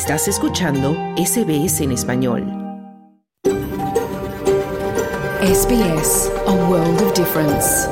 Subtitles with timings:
[0.00, 2.44] Estás escuchando SBS en español.
[5.42, 7.88] SBS, a world of difference.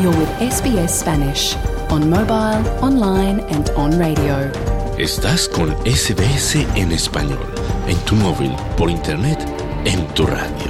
[0.00, 1.56] You're with SBS Spanish
[1.90, 4.50] on mobile, online and on radio.
[4.96, 7.44] Estás con SBS en español,
[7.86, 9.38] en tu móvil, por internet,
[9.84, 10.69] en tu radio.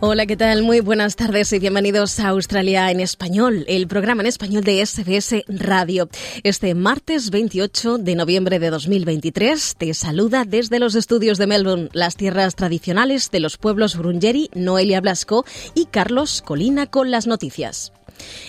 [0.00, 0.62] Hola, ¿qué tal?
[0.62, 5.42] Muy buenas tardes y bienvenidos a Australia en Español, el programa en español de SBS
[5.48, 6.08] Radio.
[6.44, 12.14] Este martes 28 de noviembre de 2023 te saluda desde los estudios de Melbourne, las
[12.14, 15.44] tierras tradicionales de los pueblos Brungeri, Noelia Blasco
[15.74, 17.92] y Carlos Colina con las noticias.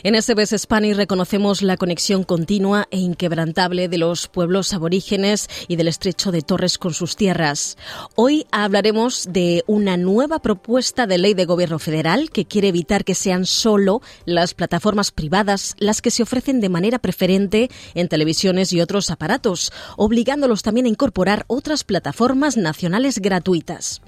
[0.03, 5.87] En SBS Spanish reconocemos la conexión continua e inquebrantable de los pueblos aborígenes y del
[5.87, 7.77] estrecho de Torres con sus tierras.
[8.15, 13.15] Hoy hablaremos de una nueva propuesta de ley de gobierno federal que quiere evitar que
[13.15, 18.81] sean solo las plataformas privadas las que se ofrecen de manera preferente en televisiones y
[18.81, 24.01] otros aparatos, obligándolos también a incorporar otras plataformas nacionales gratuitas.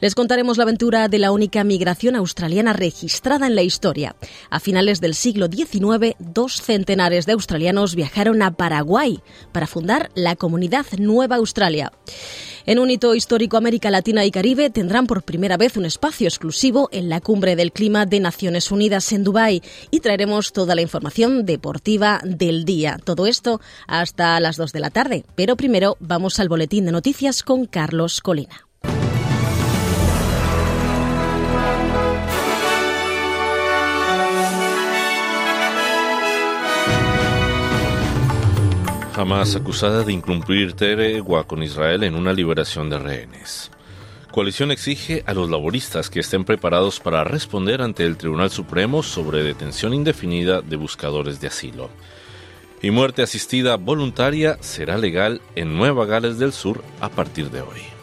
[0.00, 4.16] Les contaremos la aventura de la única migración australiana registrada en la historia.
[4.50, 9.20] A finales del siglo XIX, dos centenares de australianos viajaron a Paraguay
[9.52, 11.92] para fundar la comunidad Nueva Australia.
[12.66, 16.88] En un hito histórico, América Latina y Caribe tendrán por primera vez un espacio exclusivo
[16.92, 21.46] en la Cumbre del Clima de Naciones Unidas en Dubái y traeremos toda la información
[21.46, 22.98] deportiva del día.
[23.02, 25.24] Todo esto hasta las 2 de la tarde.
[25.34, 28.69] Pero primero vamos al boletín de noticias con Carlos Colina.
[39.20, 43.70] Hamas acusada de incumplir tregua con Israel en una liberación de rehenes.
[44.30, 49.42] Coalición exige a los laboristas que estén preparados para responder ante el Tribunal Supremo sobre
[49.42, 51.90] detención indefinida de buscadores de asilo.
[52.80, 57.99] Y muerte asistida voluntaria será legal en Nueva Gales del Sur a partir de hoy.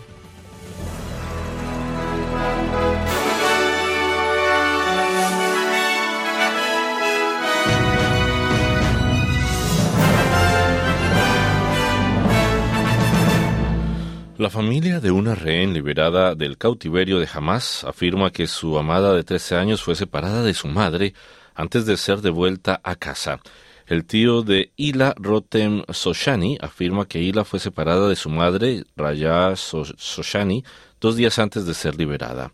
[14.38, 19.24] La familia de una rehén liberada del cautiverio de Hamas afirma que su amada de
[19.24, 21.16] 13 años fue separada de su madre
[21.56, 23.40] antes de ser devuelta a casa.
[23.88, 29.56] El tío de Ila Rotem Soshani afirma que Ila fue separada de su madre, Raya
[29.56, 30.64] Soshani,
[31.02, 32.54] dos días antes de ser liberada.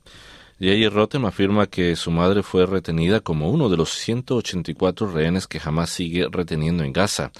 [0.60, 5.60] Yair Rotem afirma que su madre fue retenida como uno de los 184 rehenes que
[5.62, 7.34] Hamas sigue reteniendo en Gaza.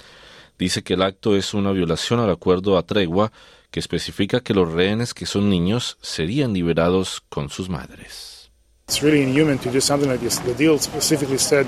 [0.58, 3.32] Dice que el acto es una violación al acuerdo a tregua
[3.74, 8.52] que especifica que los rehenes que son niños serían liberados con sus madres.
[8.86, 10.38] It's really inhuman to do something like this.
[10.44, 11.66] The deal specifically said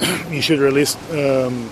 [0.30, 1.68] you should release um,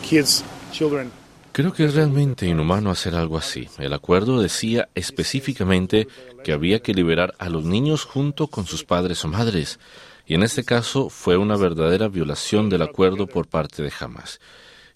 [0.00, 1.12] kids, children.
[1.52, 3.68] Creo que es realmente inhumano hacer algo así.
[3.76, 6.08] El acuerdo decía específicamente
[6.42, 9.78] que había que liberar a los niños junto con sus padres o madres,
[10.24, 14.40] y en este caso fue una verdadera violación del acuerdo por parte de Hamas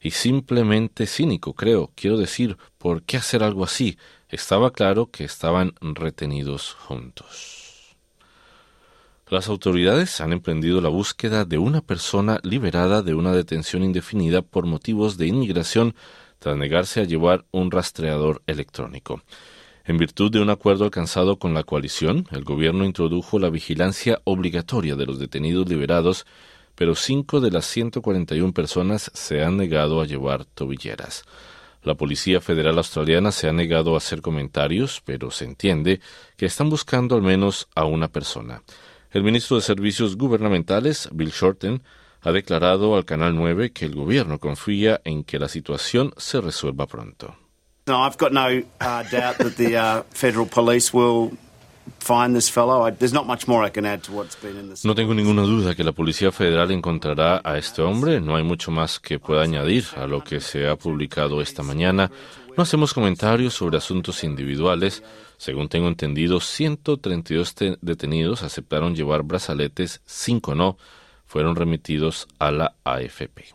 [0.03, 1.93] y simplemente cínico, creo.
[1.95, 3.97] Quiero decir, ¿por qué hacer algo así?
[4.29, 7.97] Estaba claro que estaban retenidos juntos.
[9.29, 14.67] Las autoridades han emprendido la búsqueda de una persona liberada de una detención indefinida por
[14.67, 15.95] motivos de inmigración
[16.39, 19.23] tras negarse a llevar un rastreador electrónico.
[19.85, 24.97] En virtud de un acuerdo alcanzado con la coalición, el gobierno introdujo la vigilancia obligatoria
[24.97, 26.27] de los detenidos liberados
[26.83, 31.23] pero cinco de las 141 personas se han negado a llevar tobilleras.
[31.85, 36.01] La Policía Federal Australiana se ha negado a hacer comentarios, pero se entiende
[36.37, 38.65] que están buscando al menos a una persona.
[39.13, 41.85] El ministro de Servicios Gubernamentales, Bill Shorten,
[42.21, 46.89] ha declarado al Canal 9 que el gobierno confía en que la situación se resuelva
[46.89, 47.37] pronto.
[47.87, 51.31] No, I've got no uh, doubt that the uh, federal police will
[54.85, 58.21] no tengo ninguna duda que la Policía Federal encontrará a este hombre.
[58.21, 62.11] No hay mucho más que pueda añadir a lo que se ha publicado esta mañana.
[62.57, 65.03] No hacemos comentarios sobre asuntos individuales.
[65.39, 70.77] Según tengo entendido, 132 detenidos aceptaron llevar brazaletes, 5 no.
[71.27, 73.55] Fueron remitidos a la AFP.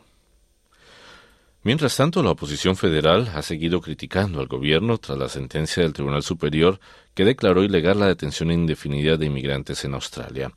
[1.63, 6.23] Mientras tanto, la oposición federal ha seguido criticando al gobierno tras la sentencia del Tribunal
[6.23, 6.79] Superior
[7.17, 10.51] que declaró ilegal la detención indefinida de inmigrantes en Australia.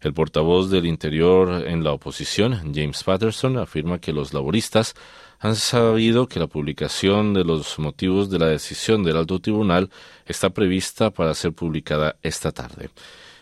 [0.00, 4.94] El portavoz del Interior en la oposición, James Patterson, afirma que los laboristas
[5.40, 9.90] han sabido que la publicación de los motivos de la decisión del alto tribunal
[10.24, 12.90] está prevista para ser publicada esta tarde.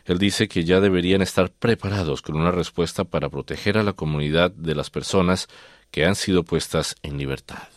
[0.06, 4.50] Él dice que ya deberían estar preparados con una respuesta para proteger a la comunidad
[4.50, 5.46] de las personas
[5.90, 7.68] que han sido puestas en libertad.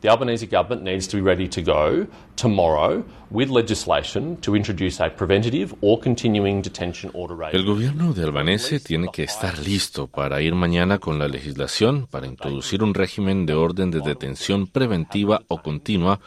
[0.00, 2.06] The Albanese government needs to be ready to go
[2.36, 8.78] tomorrow with legislation to introduce a preventative or continuing detention order El gobierno de Albanese
[8.78, 13.54] tiene que estar listo para ir mañana con la legislación para introducir un régimen de
[13.54, 16.20] orden de detención preventiva o continua,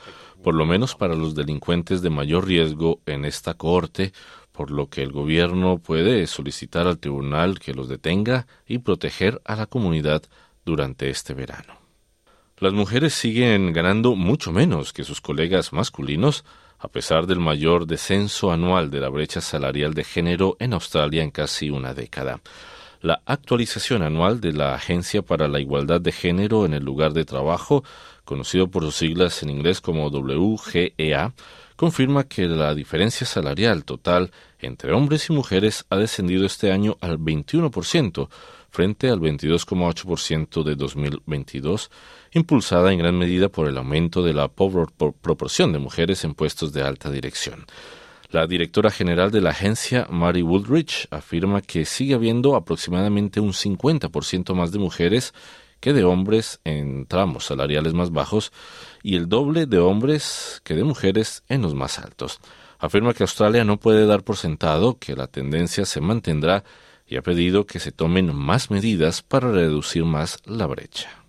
[0.44, 4.12] por lo menos para los delincuentes de mayor riesgo en esta corte,
[4.52, 9.56] por lo que el gobierno puede solicitar al tribunal que los detenga y proteger a
[9.56, 10.24] la comunidad
[10.66, 11.81] durante este verano.
[12.62, 16.46] Las mujeres siguen ganando mucho menos que sus colegas masculinos,
[16.78, 21.32] a pesar del mayor descenso anual de la brecha salarial de género en Australia en
[21.32, 22.40] casi una década.
[23.02, 27.26] La actualización anual de la Agencia para la Igualdad de Género en el lugar de
[27.26, 27.84] trabajo,
[28.26, 31.34] conocido por sus siglas en inglés como WGEA,
[31.76, 34.30] confirma que la diferencia salarial total
[34.60, 38.30] entre hombres y mujeres ha descendido este año al 21%,
[38.70, 41.90] frente al 22,8% de 2022,
[42.32, 46.82] impulsada en gran medida por el aumento de la proporción de mujeres en puestos de
[46.84, 47.66] alta dirección.
[48.30, 54.54] La directora general de la agencia, Mary Woodridge, afirma que sigue habiendo aproximadamente un 50%
[54.54, 55.34] más de mujeres
[55.82, 58.54] que de hombres en tramos salariales más bajos
[59.04, 62.40] y el doble de hombres que de mujeres en los más altos.
[62.80, 66.64] Afirma que Australia no puede dar por sentado que la tendencia se mantendrá
[67.06, 71.21] y ha pedido que se tomen más medidas para reducir más la brecha.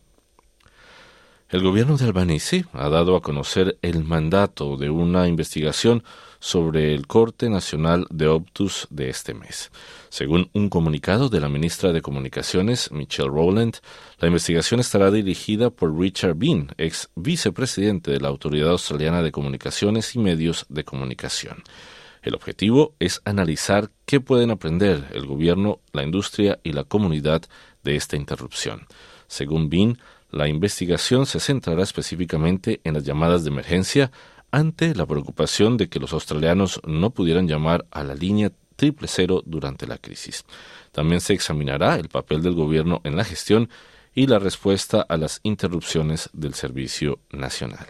[1.53, 6.03] El gobierno de Albanese ha dado a conocer el mandato de una investigación
[6.41, 9.71] sobre el corte nacional de Optus de este mes.
[10.09, 13.77] Según un comunicado de la ministra de Comunicaciones, Michelle Rowland,
[14.19, 20.17] la investigación estará dirigida por Richard Bean, ex vicepresidente de la Autoridad Australiana de Comunicaciones
[20.17, 21.63] y Medios de Comunicación.
[22.23, 27.43] El objetivo es analizar qué pueden aprender el gobierno, la industria y la comunidad
[27.85, 28.87] de esta interrupción.
[29.27, 29.99] Según Bean,
[30.33, 34.11] la investigación se centrará específicamente en las llamadas de emergencia
[34.51, 39.43] ante la preocupación de que los australianos no pudieran llamar a la línea triple cero
[39.45, 40.45] durante la crisis.
[40.91, 43.69] También se examinará el papel del gobierno en la gestión
[44.15, 47.87] y la respuesta a las interrupciones del servicio nacional.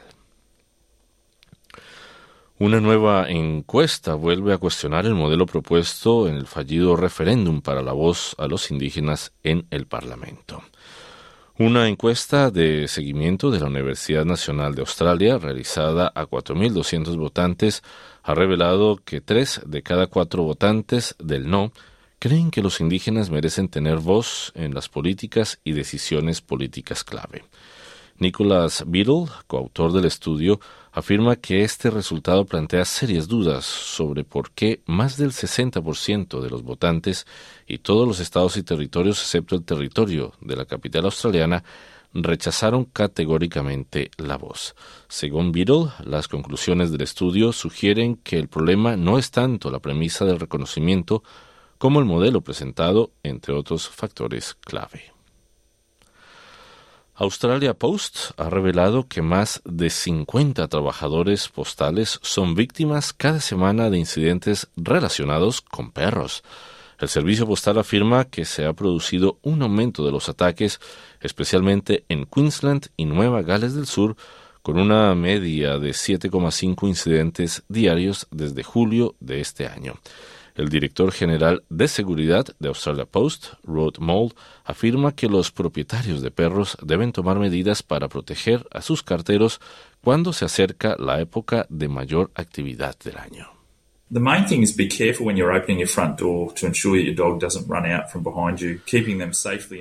[2.59, 7.93] Una nueva encuesta vuelve a cuestionar el modelo propuesto en el fallido referéndum para la
[7.93, 10.63] voz a los indígenas en el Parlamento.
[11.59, 17.83] Una encuesta de seguimiento de la Universidad Nacional de Australia, realizada a 4.200 votantes,
[18.23, 21.71] ha revelado que tres de cada cuatro votantes del no
[22.19, 27.45] creen que los indígenas merecen tener voz en las políticas y decisiones políticas clave.
[28.17, 30.59] Nicholas Beadle, coautor del estudio,
[30.93, 36.63] afirma que este resultado plantea serias dudas sobre por qué más del 60% de los
[36.63, 37.27] votantes
[37.67, 41.65] y todos los estados y territorios excepto el territorio de la capital australiana
[42.15, 44.75] rechazaron categóricamente la voz.
[45.09, 50.27] Según Beadle, las conclusiones del estudio sugieren que el problema no es tanto la premisa
[50.27, 51.23] del reconocimiento
[51.79, 55.13] como el modelo presentado, entre otros factores clave.
[57.15, 63.99] Australia Post ha revelado que más de 50 trabajadores postales son víctimas cada semana de
[63.99, 66.43] incidentes relacionados con perros.
[66.99, 70.81] El servicio postal afirma que se ha producido un aumento de los ataques,
[71.21, 74.17] especialmente en Queensland y Nueva Gales del Sur,
[74.63, 79.97] con una media de 7,5 incidentes diarios desde julio de este año.
[80.55, 86.31] El director general de seguridad de Australia Post, Rod Mould, afirma que los propietarios de
[86.31, 89.61] perros deben tomar medidas para proteger a sus carteros
[90.03, 93.63] cuando se acerca la época de mayor actividad del año.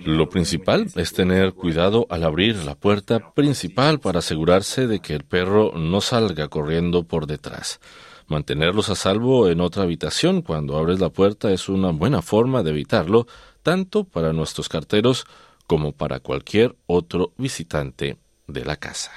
[0.05, 5.25] Lo principal es tener cuidado al abrir la puerta principal para asegurarse de que el
[5.25, 7.81] perro no salga corriendo por detrás.
[8.31, 12.69] Mantenerlos a salvo en otra habitación cuando abres la puerta es una buena forma de
[12.69, 13.27] evitarlo,
[13.61, 15.25] tanto para nuestros carteros
[15.67, 18.15] como para cualquier otro visitante
[18.47, 19.11] de la casa.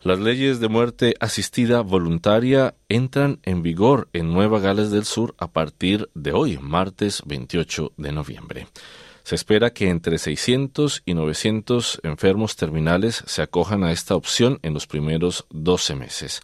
[0.00, 5.46] Las leyes de muerte asistida voluntaria entran en vigor en Nueva Gales del Sur a
[5.46, 8.66] partir de hoy, martes 28 de noviembre.
[9.22, 14.74] Se espera que entre 600 y 900 enfermos terminales se acojan a esta opción en
[14.74, 16.42] los primeros 12 meses.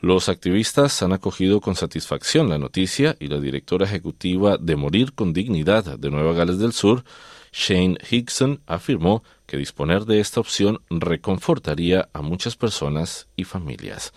[0.00, 5.32] Los activistas han acogido con satisfacción la noticia y la directora ejecutiva de Morir con
[5.32, 7.02] Dignidad de Nueva Gales del Sur,
[7.50, 14.12] Shane Hickson, afirmó que disponer de esta opción reconfortaría a muchas personas y familias.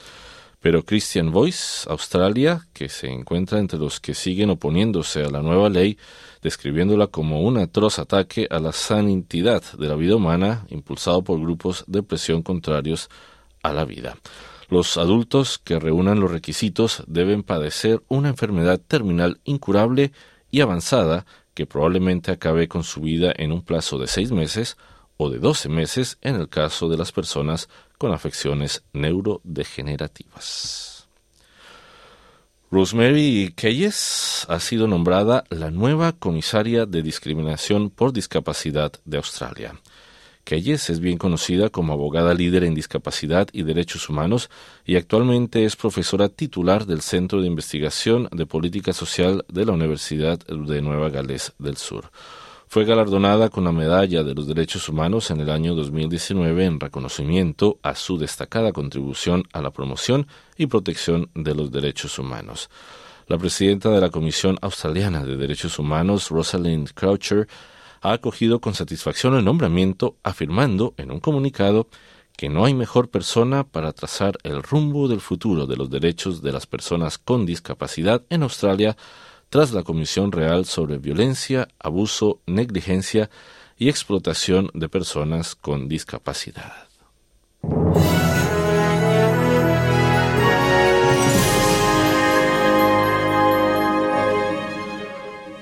[0.60, 5.70] Pero Christian Voice, Australia, que se encuentra entre los que siguen oponiéndose a la nueva
[5.70, 5.98] ley,
[6.42, 11.86] describiéndola como un atroz ataque a la sanidad de la vida humana impulsado por grupos
[11.88, 13.10] de presión contrarios
[13.64, 14.18] a la vida.
[14.70, 20.12] Los adultos que reúnan los requisitos deben padecer una enfermedad terminal incurable
[20.52, 24.78] y avanzada que probablemente acabe con su vida en un plazo de seis meses
[25.18, 31.08] o de doce meses en el caso de las personas con afecciones neurodegenerativas.
[32.72, 39.74] Rosemary Keyes ha sido nombrada la nueva comisaria de discriminación por discapacidad de Australia.
[40.52, 44.50] Es bien conocida como abogada líder en discapacidad y derechos humanos
[44.84, 50.40] y actualmente es profesora titular del Centro de Investigación de Política Social de la Universidad
[50.40, 52.10] de Nueva Gales del Sur.
[52.68, 57.78] Fue galardonada con la Medalla de los Derechos Humanos en el año 2019 en reconocimiento
[57.84, 60.26] a su destacada contribución a la promoción
[60.58, 62.72] y protección de los derechos humanos.
[63.28, 67.48] La presidenta de la Comisión Australiana de Derechos Humanos, Rosalind Croucher,
[68.02, 71.88] ha acogido con satisfacción el nombramiento, afirmando en un comunicado
[72.38, 76.54] que no hay mejor persona para trazar el rumbo del futuro de los derechos de
[76.54, 78.96] las personas con discapacidad en Australia
[79.50, 83.30] tras la Comisión Real sobre Violencia, Abuso, Negligencia
[83.78, 86.88] y Explotación de Personas con Discapacidad.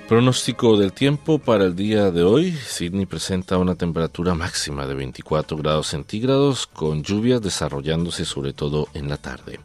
[0.07, 2.53] Pronóstico del tiempo para el día de hoy.
[2.53, 9.09] Sydney presenta una temperatura máxima de 24 grados centígrados con lluvias desarrollándose sobre todo en
[9.09, 9.59] la tarde.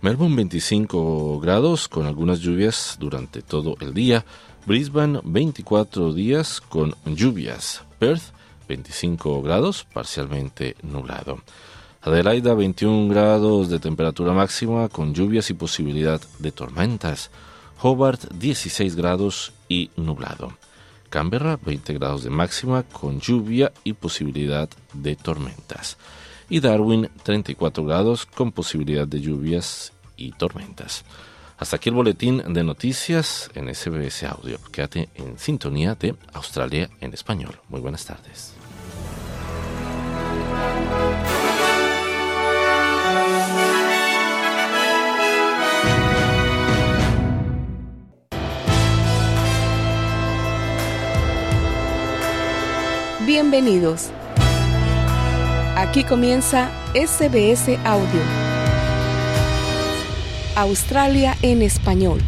[0.00, 4.24] Melbourne 25 grados con algunas lluvias durante todo el día.
[4.64, 7.82] Brisbane 24 días con lluvias.
[7.98, 8.32] Perth
[8.66, 11.40] 25 grados parcialmente nublado.
[12.00, 17.30] Adelaida 21 grados de temperatura máxima con lluvias y posibilidad de tormentas.
[17.86, 20.56] Hobart 16 grados y nublado.
[21.10, 25.98] Canberra 20 grados de máxima con lluvia y posibilidad de tormentas.
[26.48, 31.04] Y Darwin 34 grados con posibilidad de lluvias y tormentas.
[31.58, 34.58] Hasta aquí el boletín de noticias en SBS Audio.
[34.72, 37.60] Quédate en sintonía de Australia en español.
[37.68, 38.53] Muy buenas tardes.
[53.26, 54.10] Bienvenidos.
[55.78, 58.20] Aquí comienza SBS Audio.
[60.56, 62.20] Australia en español.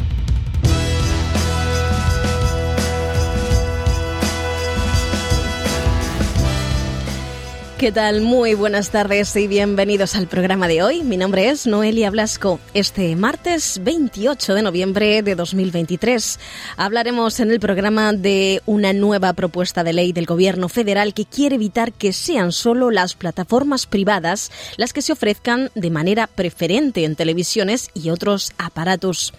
[7.78, 8.23] ¿Qué tal?
[8.23, 11.02] Muy buenas tardes y bienvenidos al programa de hoy.
[11.02, 12.59] Mi nombre es Noelia Blasco.
[12.73, 16.40] Este martes 28 de noviembre de 2023
[16.78, 21.56] hablaremos en el programa de una nueva propuesta de ley del Gobierno federal que quiere
[21.56, 27.14] evitar que sean solo las plataformas privadas las que se ofrezcan de manera preferente en
[27.14, 29.35] televisiones y otros aparatos.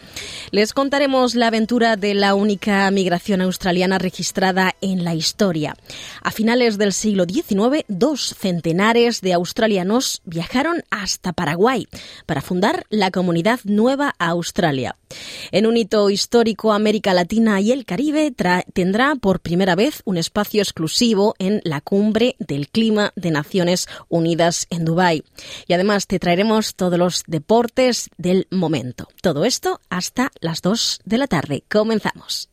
[0.52, 5.76] Les contaremos la aventura de la única migración australiana registrada en la historia.
[6.22, 11.88] A finales del siglo XIX, dos centenares de australianos viajaron hasta Paraguay
[12.26, 14.96] para fundar la comunidad Nueva Australia.
[15.52, 18.34] En un hito histórico, América Latina y el Caribe
[18.74, 24.68] tendrá por primera vez un espacio exclusivo en la cumbre del clima de Naciones Unidas
[24.70, 25.24] en Dubái.
[25.68, 29.08] Y además te traeremos todos los deportes del momento.
[29.22, 31.64] Todo esto hasta las 2 de la tarde.
[31.70, 32.50] Comenzamos.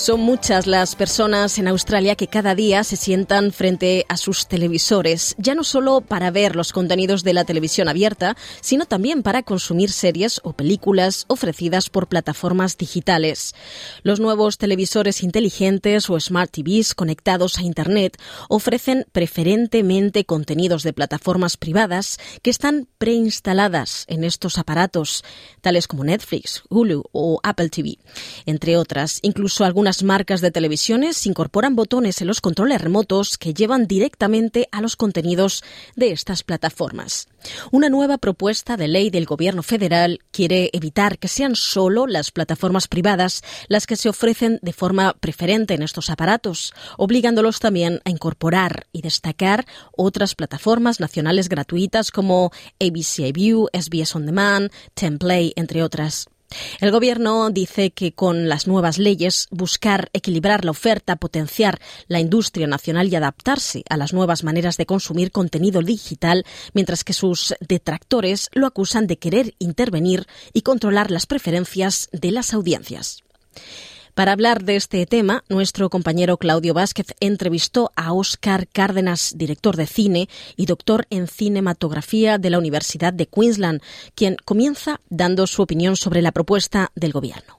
[0.00, 5.34] Son muchas las personas en Australia que cada día se sientan frente a sus televisores,
[5.36, 9.92] ya no solo para ver los contenidos de la televisión abierta, sino también para consumir
[9.92, 13.54] series o películas ofrecidas por plataformas digitales.
[14.02, 18.16] Los nuevos televisores inteligentes o smart TVs conectados a Internet
[18.48, 25.24] ofrecen preferentemente contenidos de plataformas privadas que están preinstaladas en estos aparatos,
[25.60, 27.98] tales como Netflix, Hulu o Apple TV,
[28.46, 33.52] entre otras, incluso algunas Algunas marcas de televisiones incorporan botones en los controles remotos que
[33.52, 35.64] llevan directamente a los contenidos
[35.96, 37.26] de estas plataformas.
[37.72, 42.86] Una nueva propuesta de ley del Gobierno federal quiere evitar que sean solo las plataformas
[42.86, 48.86] privadas las que se ofrecen de forma preferente en estos aparatos, obligándolos también a incorporar
[48.92, 49.66] y destacar
[49.96, 56.28] otras plataformas nacionales gratuitas como ABC iView, SBS On Demand, Templay, entre otras.
[56.80, 62.66] El Gobierno dice que con las nuevas leyes buscar equilibrar la oferta, potenciar la industria
[62.66, 68.48] nacional y adaptarse a las nuevas maneras de consumir contenido digital, mientras que sus detractores
[68.52, 73.22] lo acusan de querer intervenir y controlar las preferencias de las audiencias.
[74.20, 79.86] Para hablar de este tema, nuestro compañero Claudio Vázquez entrevistó a Óscar Cárdenas, director de
[79.86, 80.26] cine
[80.58, 83.80] y doctor en cinematografía de la Universidad de Queensland,
[84.14, 87.54] quien comienza dando su opinión sobre la propuesta del gobierno.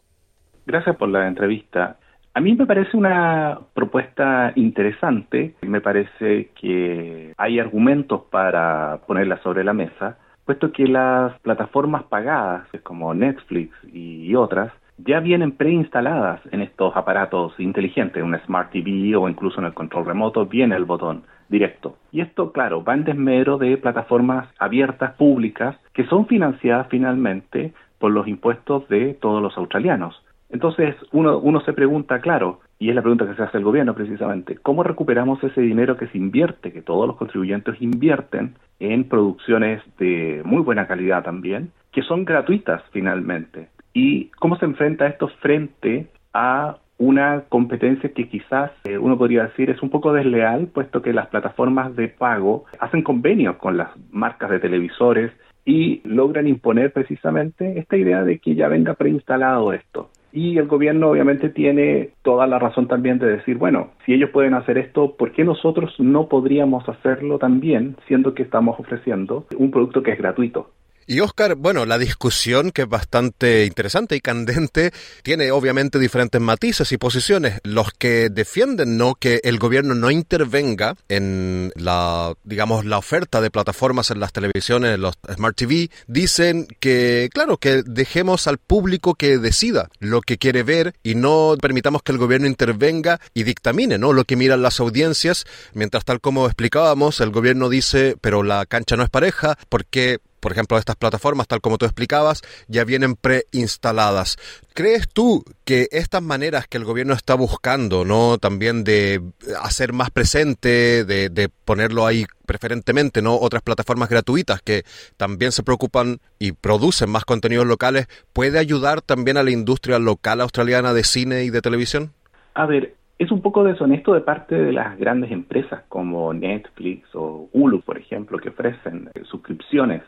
[0.68, 1.98] Gracias por la entrevista.
[2.36, 9.64] A mí me parece una propuesta interesante, me parece que hay argumentos para ponerla sobre
[9.64, 14.72] la mesa, puesto que las plataformas pagadas como Netflix y otras
[15.06, 20.06] ya vienen preinstaladas en estos aparatos inteligentes, una Smart TV o incluso en el control
[20.06, 21.98] remoto, viene el botón directo.
[22.12, 28.12] Y esto, claro, va en desmedro de plataformas abiertas, públicas, que son financiadas finalmente por
[28.12, 30.24] los impuestos de todos los australianos.
[30.50, 33.94] Entonces, uno, uno se pregunta, claro, y es la pregunta que se hace el gobierno
[33.94, 39.82] precisamente, ¿cómo recuperamos ese dinero que se invierte, que todos los contribuyentes invierten en producciones
[39.98, 43.70] de muy buena calidad también, que son gratuitas finalmente?
[43.94, 49.72] Y cómo se enfrenta esto frente a una competencia que quizás eh, uno podría decir
[49.72, 54.52] es un poco desleal, puesto que las plataformas de pago hacen convenios con las marcas
[54.52, 55.32] de televisores
[55.66, 60.10] y logran imponer precisamente esta idea de que ya venga preinstalado esto.
[60.32, 64.54] Y el gobierno obviamente tiene toda la razón también de decir, bueno, si ellos pueden
[64.54, 70.04] hacer esto, ¿por qué nosotros no podríamos hacerlo también, siendo que estamos ofreciendo un producto
[70.04, 70.70] que es gratuito?
[71.12, 76.90] Y Oscar, bueno, la discusión que es bastante interesante y candente tiene obviamente diferentes matices
[76.94, 77.60] y posiciones.
[77.64, 83.52] Los que defienden no que el gobierno no intervenga en la digamos la oferta de
[83.52, 89.38] plataformas en las televisiones, los Smart TV, dicen que claro, que dejemos al público que
[89.38, 94.14] decida lo que quiere ver y no permitamos que el gobierno intervenga y dictamine, ¿no?
[94.14, 98.96] lo que miran las audiencias, mientras tal como explicábamos, el gobierno dice, pero la cancha
[98.96, 104.38] no es pareja porque por ejemplo, estas plataformas, tal como tú explicabas, ya vienen preinstaladas.
[104.74, 108.38] ¿Crees tú que estas maneras que el gobierno está buscando, ¿no?
[108.38, 109.22] También de
[109.62, 113.36] hacer más presente, de, de ponerlo ahí preferentemente, ¿no?
[113.36, 114.84] Otras plataformas gratuitas que
[115.16, 120.42] también se preocupan y producen más contenidos locales, ¿puede ayudar también a la industria local
[120.42, 122.12] australiana de cine y de televisión?
[122.56, 127.48] A ver, es un poco deshonesto de parte de las grandes empresas como Netflix o
[127.54, 130.02] Hulu, por ejemplo, que ofrecen suscripciones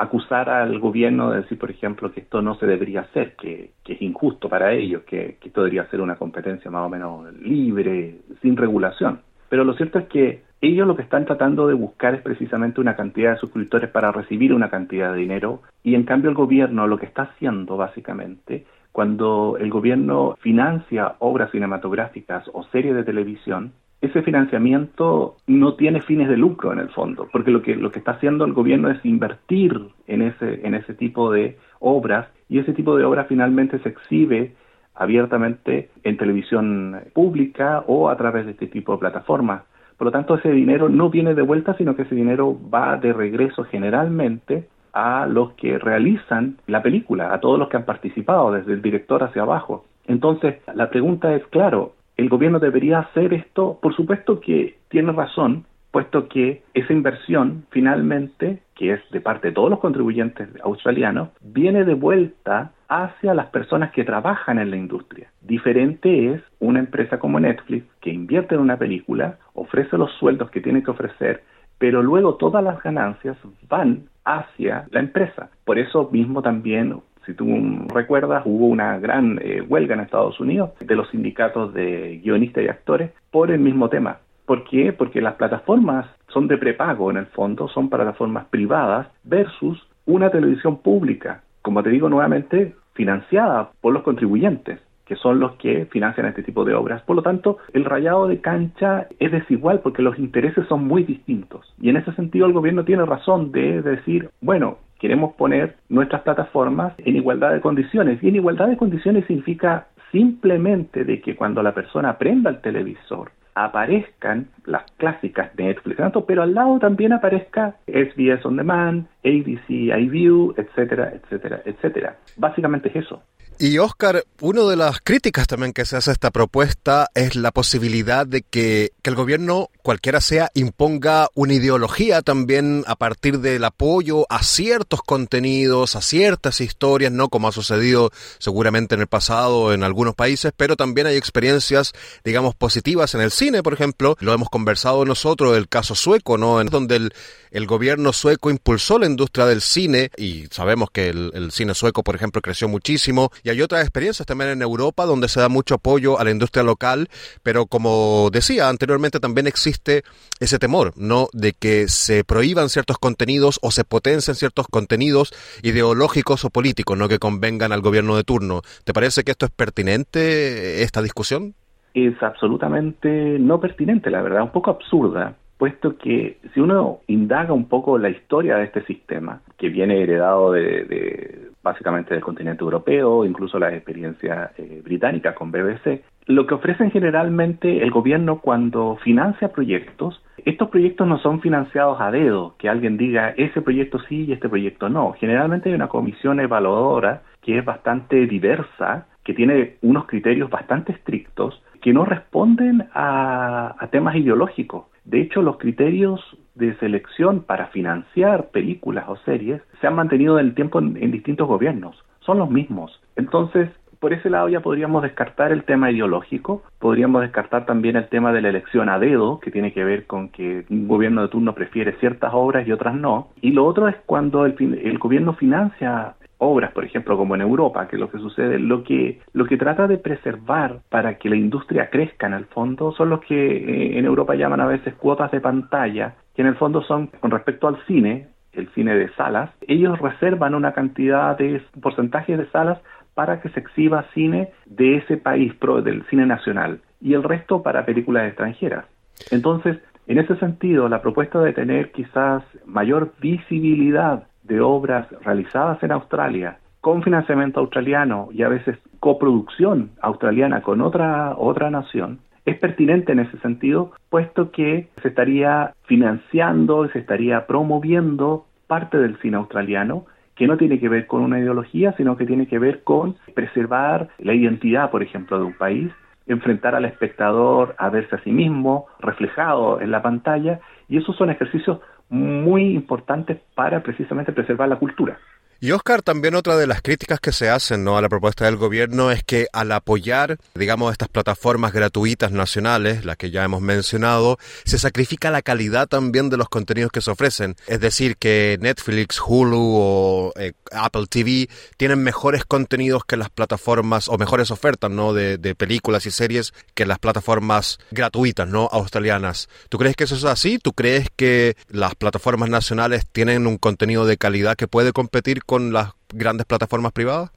[0.00, 4.00] acusar al gobierno de decir, por ejemplo, que esto no se debería hacer, que, es
[4.00, 9.20] injusto para ellos, que, esto debería ser una competencia más o menos libre, sin regulación.
[9.50, 12.96] Pero lo cierto es que ellos lo que están tratando de buscar es precisamente una
[12.96, 16.98] cantidad de suscriptores para recibir una cantidad de dinero y en cambio el gobierno lo
[16.98, 24.22] que está haciendo básicamente cuando el gobierno financia obras cinematográficas o series de televisión ese
[24.22, 28.12] financiamiento no tiene fines de lucro en el fondo, porque lo que lo que está
[28.12, 32.96] haciendo el gobierno es invertir en ese en ese tipo de obras y ese tipo
[32.96, 34.54] de obras finalmente se exhibe
[34.94, 39.62] abiertamente en televisión pública o a través de este tipo de plataformas.
[39.96, 43.12] Por lo tanto, ese dinero no viene de vuelta, sino que ese dinero va de
[43.12, 48.72] regreso generalmente a los que realizan la película, a todos los que han participado, desde
[48.72, 49.84] el director hacia abajo.
[50.06, 53.78] Entonces, la pregunta es, claro, ¿El gobierno debería hacer esto?
[53.80, 59.54] Por supuesto que tiene razón, puesto que esa inversión finalmente, que es de parte de
[59.54, 65.30] todos los contribuyentes australianos, viene de vuelta hacia las personas que trabajan en la industria.
[65.40, 70.60] Diferente es una empresa como Netflix que invierte en una película, ofrece los sueldos que
[70.60, 71.42] tiene que ofrecer,
[71.78, 75.48] pero luego todas las ganancias van hacia la empresa.
[75.64, 77.00] Por eso mismo también
[77.30, 77.46] si tú
[77.94, 82.68] recuerdas, hubo una gran eh, huelga en Estados Unidos de los sindicatos de guionistas y
[82.68, 84.18] actores por el mismo tema.
[84.46, 84.92] ¿Por qué?
[84.92, 90.78] Porque las plataformas son de prepago en el fondo, son plataformas privadas versus una televisión
[90.78, 96.44] pública, como te digo nuevamente, financiada por los contribuyentes que son los que financian este
[96.44, 97.02] tipo de obras.
[97.02, 101.74] Por lo tanto, el rayado de cancha es desigual porque los intereses son muy distintos.
[101.80, 106.92] Y en ese sentido el gobierno tiene razón de decir, bueno, queremos poner nuestras plataformas
[106.98, 108.22] en igualdad de condiciones.
[108.22, 113.32] Y en igualdad de condiciones significa simplemente de que cuando la persona prenda el televisor
[113.54, 121.12] aparezcan las clásicas Netflix, pero al lado también aparezca SBS On Demand, ABC iView, etcétera,
[121.14, 122.16] etcétera, etcétera.
[122.36, 123.22] Básicamente es eso.
[123.62, 127.50] Y Oscar, una de las críticas también que se hace a esta propuesta es la
[127.50, 133.62] posibilidad de que, que, el gobierno, cualquiera sea, imponga una ideología también a partir del
[133.64, 139.74] apoyo a ciertos contenidos, a ciertas historias, no como ha sucedido seguramente en el pasado
[139.74, 141.92] en algunos países, pero también hay experiencias,
[142.24, 144.16] digamos, positivas en el cine, por ejemplo.
[144.20, 146.62] Lo hemos conversado nosotros, el caso sueco, ¿no?
[146.62, 147.12] En donde el,
[147.50, 152.02] el gobierno sueco impulsó la industria del cine y sabemos que el, el cine sueco,
[152.02, 156.18] por ejemplo, creció muchísimo hay otras experiencias también en Europa donde se da mucho apoyo
[156.18, 157.08] a la industria local,
[157.42, 160.02] pero como decía anteriormente también existe
[160.40, 161.28] ese temor, ¿no?
[161.32, 165.32] De que se prohíban ciertos contenidos o se potencien ciertos contenidos
[165.62, 167.08] ideológicos o políticos, ¿no?
[167.08, 168.62] Que convengan al gobierno de turno.
[168.84, 171.54] ¿Te parece que esto es pertinente, esta discusión?
[171.92, 177.68] Es absolutamente no pertinente, la verdad, un poco absurda, puesto que si uno indaga un
[177.68, 183.58] poco la historia de este sistema, que viene heredado de, básicamente del continente europeo, incluso
[183.58, 190.22] la experiencia eh, británica con BBC, lo que ofrecen generalmente el gobierno cuando financia proyectos,
[190.46, 194.48] estos proyectos no son financiados a dedo, que alguien diga ese proyecto sí y este
[194.48, 195.12] proyecto no.
[195.12, 201.62] Generalmente hay una comisión evaluadora que es bastante diversa, que tiene unos criterios bastante estrictos,
[201.82, 204.89] que no responden a temas ideológicos.
[205.04, 206.20] De hecho, los criterios
[206.54, 211.48] de selección para financiar películas o series se han mantenido en el tiempo en, distintos
[211.48, 211.96] gobiernos.
[212.20, 213.00] Son los mismos.
[213.16, 218.32] Entonces, por ese lado ya podríamos descartar el tema ideológico, podríamos descartar también el tema
[218.32, 221.54] de la elección a dedo, que tiene que ver con que un gobierno de turno
[221.54, 223.28] prefiere ciertas obras y otras no.
[223.40, 227.86] Y lo otro es cuando el, el gobierno financia obras, por ejemplo, como en Europa,
[227.86, 231.90] que lo que sucede, lo que, lo que trata de preservar para que la industria
[231.90, 235.40] crezca en el fondo son los que eh, en Europa llaman a veces cuotas de
[235.40, 239.98] pantalla, que en el fondo son con respecto al cine, el cine de salas, ellos
[240.00, 242.78] reservan una cantidad de porcentajes de salas
[243.14, 245.52] para que se exhiba cine de ese país,
[245.84, 248.86] del cine nacional, y el resto para películas extranjeras.
[249.30, 255.92] Entonces, en ese sentido, la propuesta de tener quizás mayor visibilidad de obras realizadas en
[255.92, 263.12] Australia con financiamiento australiano y a veces coproducción australiana con otra, otra nación, es pertinente
[263.12, 269.36] en ese sentido, puesto que se estaría financiando y se estaría promoviendo parte del cine
[269.36, 273.16] australiano que no tiene que ver con una ideología, sino que tiene que ver con
[273.34, 275.92] preservar la identidad, por ejemplo, de un país,
[276.26, 281.28] enfrentar al espectador a verse a sí mismo reflejado en la pantalla, y esos son
[281.28, 285.18] ejercicios muy importantes para precisamente preservar la cultura.
[285.62, 287.98] Y Oscar, también otra de las críticas que se hacen ¿no?
[287.98, 293.18] a la propuesta del gobierno es que al apoyar, digamos, estas plataformas gratuitas nacionales, las
[293.18, 297.56] que ya hemos mencionado, se sacrifica la calidad también de los contenidos que se ofrecen.
[297.66, 304.08] Es decir, que Netflix, Hulu o eh, Apple TV tienen mejores contenidos que las plataformas,
[304.08, 305.12] o mejores ofertas, ¿no?
[305.12, 308.66] De, de, películas y series que las plataformas gratuitas, ¿no?
[308.72, 309.50] Australianas.
[309.68, 310.58] ¿Tú crees que eso es así?
[310.58, 315.72] ¿Tú crees que las plataformas nacionales tienen un contenido de calidad que puede competir con
[315.72, 317.32] las grandes plataformas privadas?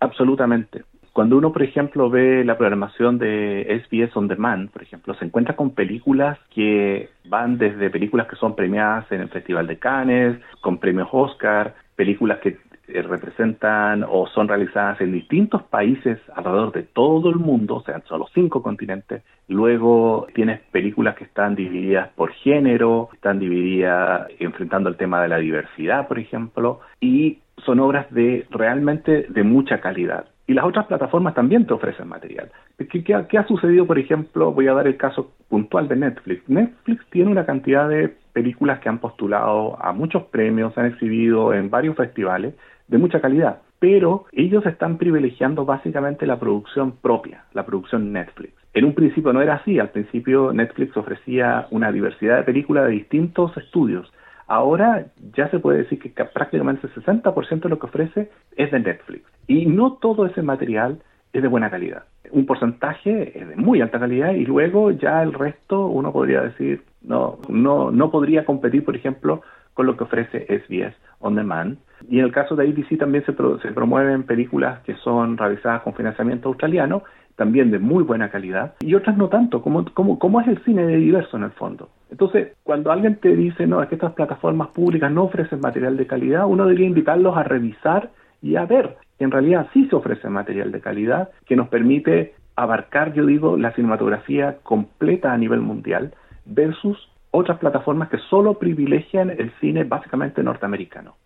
[0.00, 0.84] Absolutamente.
[1.12, 5.54] Cuando uno, por ejemplo, ve la programación de SBS On Demand, por ejemplo, se encuentra
[5.54, 10.78] con películas que van desde películas que son premiadas en el Festival de Cannes, con
[10.78, 17.28] premios Oscar, películas que eh, representan o son realizadas en distintos países alrededor de todo
[17.28, 19.22] el mundo, o sea, son los cinco continentes.
[19.46, 25.36] Luego tienes películas que están divididas por género, están divididas enfrentando el tema de la
[25.36, 30.26] diversidad, por ejemplo, y son obras de realmente de mucha calidad.
[30.46, 32.50] Y las otras plataformas también te ofrecen material.
[32.78, 34.50] ¿Qué, qué, ha sucedido, por ejemplo?
[34.52, 36.48] Voy a dar el caso puntual de Netflix.
[36.48, 41.68] Netflix tiene una cantidad de películas que han postulado a muchos premios, han exhibido en
[41.68, 42.54] varios festivales
[42.86, 48.54] de mucha calidad, pero ellos están privilegiando básicamente la producción propia, la producción Netflix.
[48.74, 52.92] En un principio no era así, al principio Netflix ofrecía una diversidad de películas de
[52.92, 54.10] distintos estudios.
[54.48, 58.80] Ahora ya se puede decir que prácticamente el 60% de lo que ofrece es de
[58.80, 59.24] Netflix.
[59.46, 61.00] Y no todo ese material
[61.32, 62.04] es de buena calidad.
[62.30, 66.82] Un porcentaje es de muy alta calidad y luego ya el resto uno podría decir
[67.02, 69.42] no no no podría competir, por ejemplo,
[69.74, 71.78] con lo que ofrece SBS On Demand.
[72.08, 75.82] Y en el caso de ABC también se, pro, se promueven películas que son realizadas
[75.82, 77.02] con financiamiento australiano,
[77.38, 80.84] también de muy buena calidad, y otras no tanto, como, como, como es el cine
[80.84, 81.88] de diverso en el fondo.
[82.10, 86.46] Entonces, cuando alguien te dice, no, que estas plataformas públicas no ofrecen material de calidad,
[86.48, 88.10] uno debería invitarlos a revisar
[88.42, 93.14] y a ver, en realidad sí se ofrece material de calidad que nos permite abarcar,
[93.14, 96.98] yo digo, la cinematografía completa a nivel mundial versus
[97.30, 101.16] otras plataformas que solo privilegian el cine básicamente norteamericano.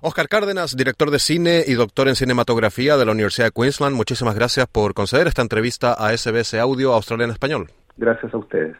[0.00, 4.34] Oscar Cárdenas, director de cine y doctor en cinematografía de la Universidad de Queensland, muchísimas
[4.34, 7.68] gracias por conceder esta entrevista a SBS Audio Australia en Español.
[7.96, 8.76] Gracias a ustedes.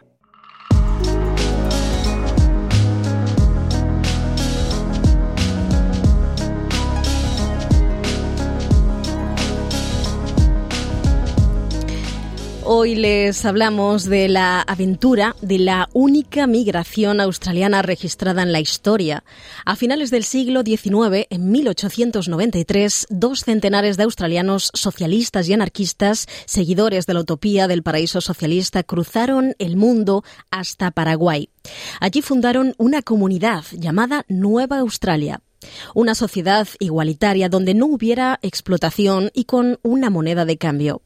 [12.70, 19.24] Hoy les hablamos de la aventura de la única migración australiana registrada en la historia.
[19.64, 27.07] A finales del siglo XIX, en 1893, dos centenares de australianos socialistas y anarquistas, seguidores
[27.07, 31.48] de la utopía del paraíso socialista, cruzaron el mundo hasta Paraguay.
[32.00, 35.40] Allí fundaron una comunidad llamada Nueva Australia,
[35.94, 41.00] una sociedad igualitaria donde no hubiera explotación y con una moneda de cambio.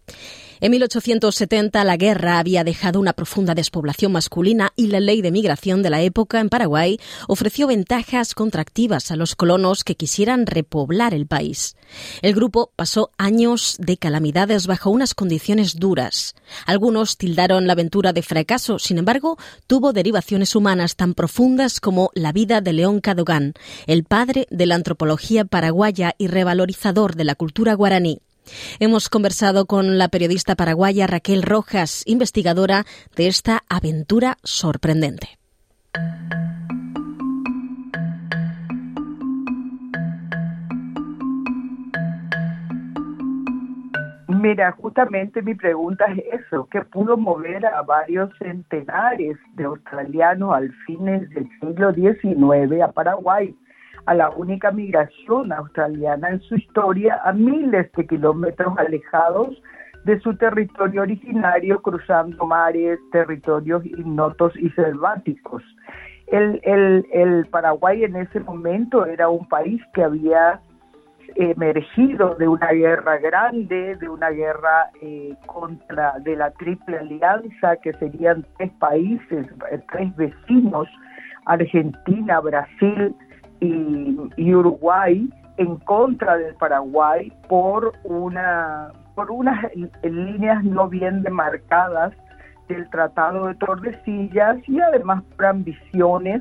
[0.62, 5.82] En 1870 la guerra había dejado una profunda despoblación masculina y la ley de migración
[5.82, 11.26] de la época en Paraguay ofreció ventajas contractivas a los colonos que quisieran repoblar el
[11.26, 11.74] país.
[12.22, 16.36] El grupo pasó años de calamidades bajo unas condiciones duras.
[16.64, 22.30] Algunos tildaron la aventura de fracaso, sin embargo, tuvo derivaciones humanas tan profundas como la
[22.30, 23.54] vida de León Cadogan,
[23.88, 28.20] el padre de la antropología paraguaya y revalorizador de la cultura guaraní.
[28.80, 32.84] Hemos conversado con la periodista paraguaya Raquel Rojas, investigadora
[33.16, 35.38] de esta aventura sorprendente.
[44.42, 50.72] Mira, justamente mi pregunta es eso, ¿qué pudo mover a varios centenares de australianos al
[50.84, 53.54] fines del siglo XIX a Paraguay?
[54.06, 59.60] A la única migración australiana en su historia a miles de kilómetros alejados
[60.04, 65.62] de su territorio originario, cruzando mares, territorios ignotos y selváticos.
[66.26, 66.60] El,
[67.12, 70.60] el, Paraguay en ese momento era un país que había
[71.36, 77.92] emergido de una guerra grande, de una guerra eh, contra de la Triple Alianza, que
[77.94, 79.46] serían tres países,
[79.92, 80.88] tres vecinos,
[81.44, 83.14] Argentina, Brasil
[83.62, 89.66] y, Uruguay en contra del Paraguay por una por unas
[90.02, 92.12] líneas no bien demarcadas
[92.68, 96.40] del Tratado de Tordesillas y además por ambiciones,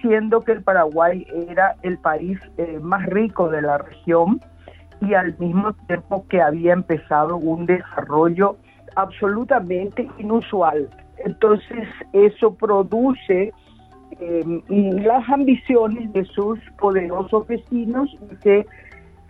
[0.00, 4.40] siendo que el Paraguay era el país eh, más rico de la región
[5.00, 8.56] y al mismo tiempo que había empezado un desarrollo
[8.96, 10.90] absolutamente inusual.
[11.24, 13.52] Entonces eso produce
[14.18, 18.66] eh, las ambiciones de sus poderosos vecinos y que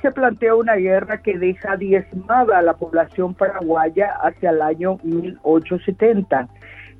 [0.00, 6.48] se plantea una guerra que deja diezmada a la población paraguaya hacia el año 1870.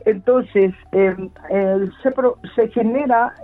[0.05, 1.31] Entonces, em,
[2.03, 2.13] se,
[2.55, 3.35] se, genera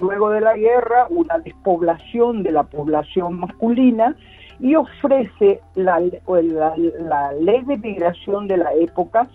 [0.00, 4.14] luego de la guerra una despoblación de la población masculina
[4.60, 9.28] y ofrece la ley de migración de la época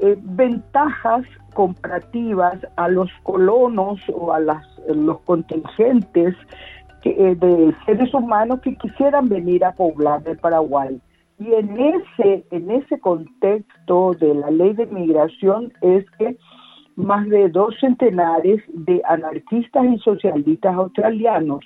[0.00, 6.34] eh, ventajas comparativas a los colonos o a las, los contingentes
[7.04, 11.00] eh, de seres humanos que quisieran venir a poblar el Paraguay.
[11.38, 16.36] Y en ese, en ese contexto de la ley de migración es que
[16.96, 21.64] más de dos centenares de anarquistas y socialistas australianos,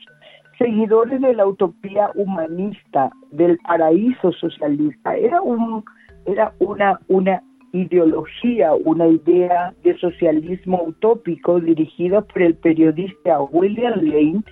[0.59, 5.85] seguidores de la utopía humanista del paraíso socialista, era un
[6.27, 7.42] era una, una
[7.75, 14.43] ideología, una idea de socialismo utópico dirigida por el periodista William Lane,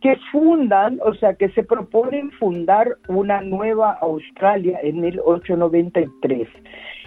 [0.00, 6.48] que fundan, o sea, que se proponen fundar una nueva Australia en 1893.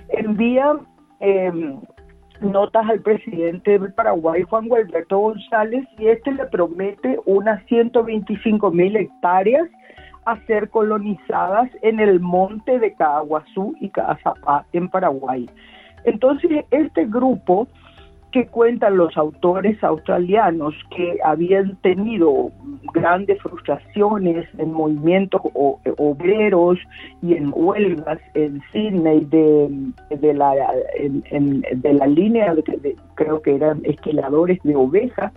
[0.10, 0.82] Envían
[1.22, 1.80] em,
[2.42, 8.96] notas al presidente del Paraguay, Juan Gualberto González, y este le promete unas 125 mil
[8.98, 9.70] hectáreas
[10.26, 15.50] a ser colonizadas en el monte de Caguazú y Caazapá en Paraguay.
[16.06, 17.68] Entonces, este grupo
[18.34, 22.52] que cuentan los autores australianos que habían tenido
[22.92, 26.80] grandes frustraciones en movimientos obreros
[27.22, 30.56] y en huelgas en Sydney de, la,
[31.76, 35.32] de la línea, de, creo que eran esquiladores de ovejas,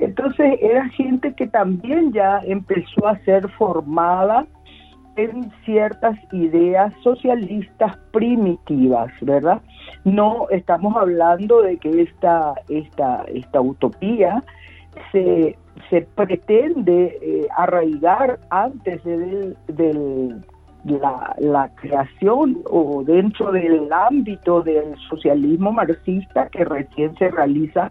[0.00, 4.46] entonces era gente que también ya empezó a ser formada
[5.16, 9.60] en ciertas ideas socialistas primitivas, ¿verdad?
[10.04, 14.44] No estamos hablando de que esta, esta, esta utopía
[15.10, 15.58] se,
[15.90, 20.36] se pretende eh, arraigar antes de,
[20.84, 27.90] la, la, creación o dentro del ámbito del socialismo marxista que recién se realiza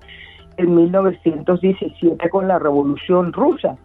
[0.58, 3.78] en 1917 con la Revolución Rusa.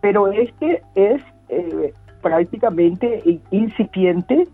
[0.00, 4.46] Pero este es eh, prácticamente incipiente,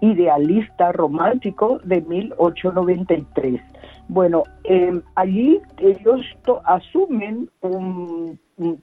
[0.00, 3.60] idealista, romántico de 1893.
[4.08, 6.20] Bueno, em, allí ellos
[6.64, 7.48] asumen,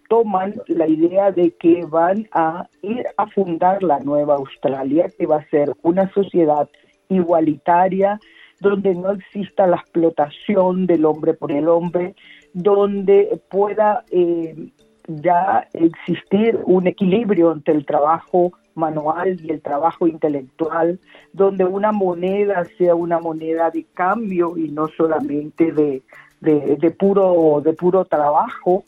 [0.09, 5.37] toman la idea de que van a ir a fundar la nueva Australia, que va
[5.37, 6.69] a ser una sociedad
[7.09, 8.19] igualitaria,
[8.59, 12.15] donde no exista la explotación del hombre por el hombre,
[12.53, 14.69] donde pueda eh,
[15.07, 20.99] ya existir un equilibrio entre el trabajo manual y el trabajo intelectual,
[21.33, 26.03] donde una moneda sea una moneda de cambio y no solamente de,
[26.41, 28.85] de, puro, de puro trabajo.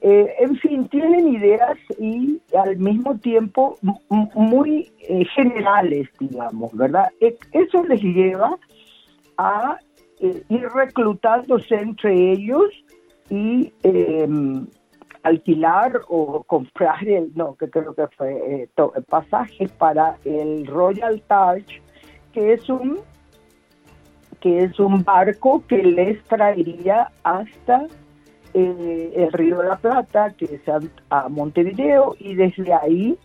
[0.00, 3.78] Eh, en fin, tienen ideas y al mismo tiempo
[4.34, 7.08] muy eh, generales, digamos, ¿verdad?
[7.20, 8.56] E, eso les lleva
[9.38, 9.78] a
[10.18, 12.70] eh, ir reclutándose entre ellos
[13.28, 14.66] y em,
[15.22, 18.68] alquilar o comprar el, no, que creo que fue eh,
[19.08, 21.80] pasajes para el Royal Touch,
[22.32, 23.00] que es un
[24.40, 27.86] que es un barco que les traería hasta
[28.54, 30.62] eh, el Río de la Plata, que es
[31.10, 33.18] a, Montevideo, y desde ahí,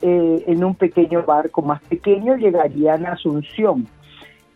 [0.00, 3.86] en un pequeño barco más pequeño, llegarían a Asunción.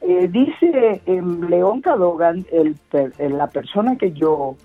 [0.03, 2.77] Eh, dice em, León Cadogan, el,
[3.19, 4.57] la persona que yo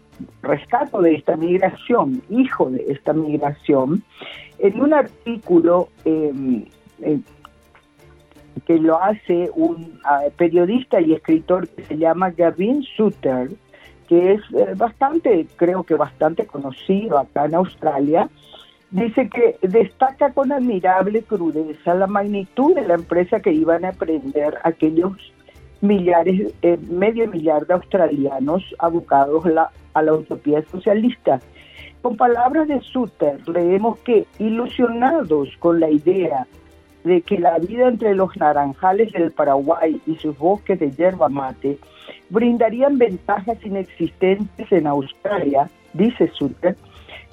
[0.44, 4.04] rescato de esta migración, hijo de esta migración,
[4.60, 6.66] en un artículo em,
[8.66, 13.50] que lo hace un ah, periodista y escritor que se llama Gavin Sutter,
[14.08, 18.30] que es eh, bastante, creo que bastante conocido acá en Australia,
[18.92, 24.58] Dice que destaca con admirable crudeza la magnitud de la empresa que iban a emprender
[24.64, 25.14] aquellos
[25.80, 29.46] millares, eh, medio millar de australianos abocados
[29.94, 31.40] a la utopía socialista.
[32.02, 36.46] Con palabras de Sutter, leemos que, ilusionados con la idea
[37.06, 41.78] de que la vida entre los naranjales del Paraguay y sus bosques de yerba mate
[42.30, 46.76] brindarían ventajas inexistentes en Australia, dice Sutter,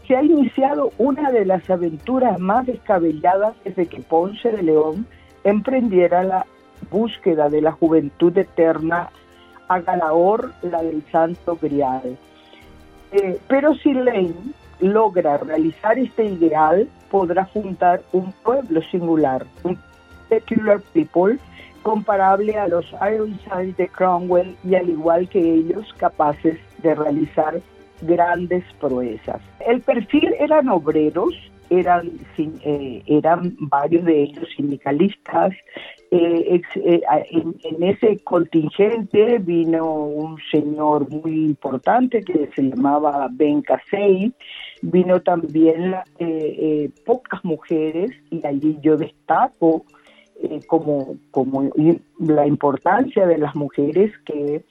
[0.09, 5.07] se ha iniciado una de las aventuras más descabelladas desde que Ponce de León
[5.44, 6.47] emprendiera la
[6.90, 9.11] búsqueda de la juventud eterna
[9.68, 12.16] a Galaor, la del Santo Grial.
[13.12, 14.35] Eh, pero si Lane
[14.81, 19.79] logra realizar este ideal, podrá fundar un pueblo singular, un
[20.31, 21.38] peculiar people,
[21.83, 27.61] comparable a los Ironsides de Cromwell y al igual que ellos capaces de realizar
[28.03, 29.41] grandes proezas.
[29.67, 31.35] El perfil eran obreros,
[31.71, 35.53] eran, eh, eran varios de ellos sindicalistas.
[36.11, 44.33] Eh, eh, en, ese contingente vino un señor muy importante que se llamaba Ben Casey,
[44.81, 45.97] vino también
[47.05, 49.85] pocas mujeres y allí yo destaco
[50.67, 51.71] como, como
[52.21, 54.63] la importancia de las mujeres que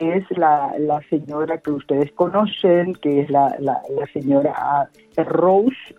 [0.00, 3.82] es la, la señora que ustedes conocen, que es la, la,
[4.12, 5.94] señora Rose,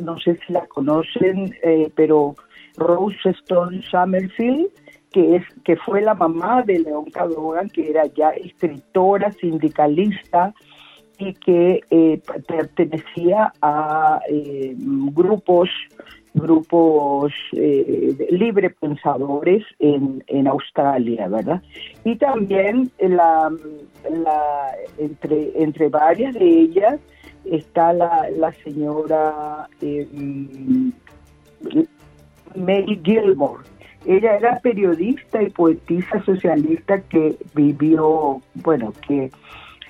[0.00, 2.34] no sé si la conocen, eh, pero
[2.76, 4.68] Rose Stone Summerfield,
[5.10, 10.54] que, es, que fue la mamá de León Cadogan, que era ya escritora, sindicalista,
[11.18, 15.68] y que eh, pertenecía a eh, grupos
[16.34, 21.62] grupos eh, libre pensadores en, en, Australia, ¿verdad?
[22.04, 23.50] Y también la,
[24.10, 27.00] la, entre, entre varias de ellas
[27.44, 30.06] está la, la señora eh,
[32.54, 33.64] Mary Gilmore.
[34.06, 39.30] Ella era periodista y poetisa socialista que vivió, bueno, que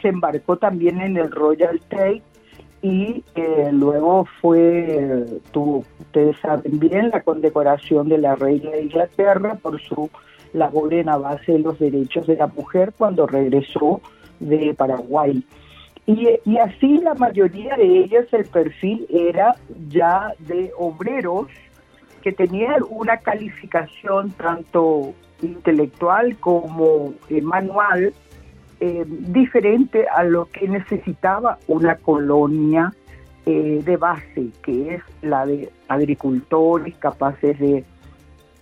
[0.02, 2.22] se embarcó también en el Royal Take
[2.82, 9.56] y eh, luego fue, tuvo, ustedes saben bien, la condecoración de la reina de Inglaterra
[9.56, 10.10] por su
[10.52, 14.00] labor en la base de los derechos de la mujer cuando regresó
[14.38, 15.44] de Paraguay.
[16.06, 19.54] Y, y así la mayoría de ellas el perfil era
[19.88, 21.48] ya de obreros
[22.22, 28.12] que tenían una calificación tanto intelectual como eh, manual
[28.80, 32.92] eh, diferente a lo que necesitaba una colonia
[33.46, 37.84] eh, de base, que es la de agricultores capaces de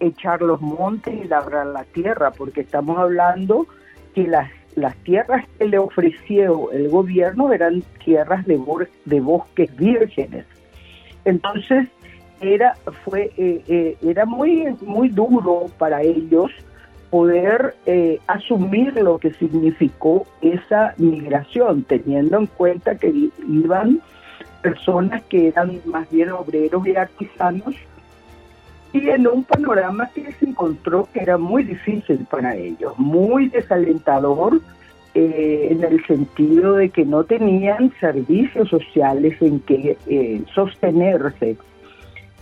[0.00, 3.66] echar los montes y labrar la tierra, porque estamos hablando
[4.14, 8.60] que las, las tierras que le ofreció el gobierno eran tierras de,
[9.04, 10.46] de bosques vírgenes.
[11.24, 11.88] Entonces
[12.40, 12.74] era,
[13.04, 16.50] fue, eh, eh, era muy, muy duro para ellos
[17.10, 24.00] poder eh, asumir lo que significó esa migración, teniendo en cuenta que iban
[24.62, 27.74] personas que eran más bien obreros y artesanos
[28.92, 34.60] y en un panorama que se encontró que era muy difícil para ellos, muy desalentador
[35.14, 41.56] eh, en el sentido de que no tenían servicios sociales en que eh, sostenerse.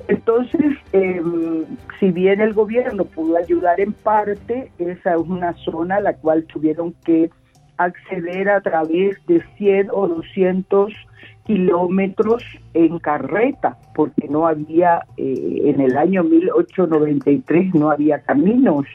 [0.08, 1.64] Entonces, em,
[1.98, 6.44] si bien el gobierno pudo ayudar en parte, esa es una zona a la cual
[6.44, 7.30] tuvieron que
[7.76, 10.92] acceder a través de 100 o 200
[11.44, 12.42] kilómetros
[12.74, 18.86] en carreta, porque no había, eh, en el año 1893 no había caminos.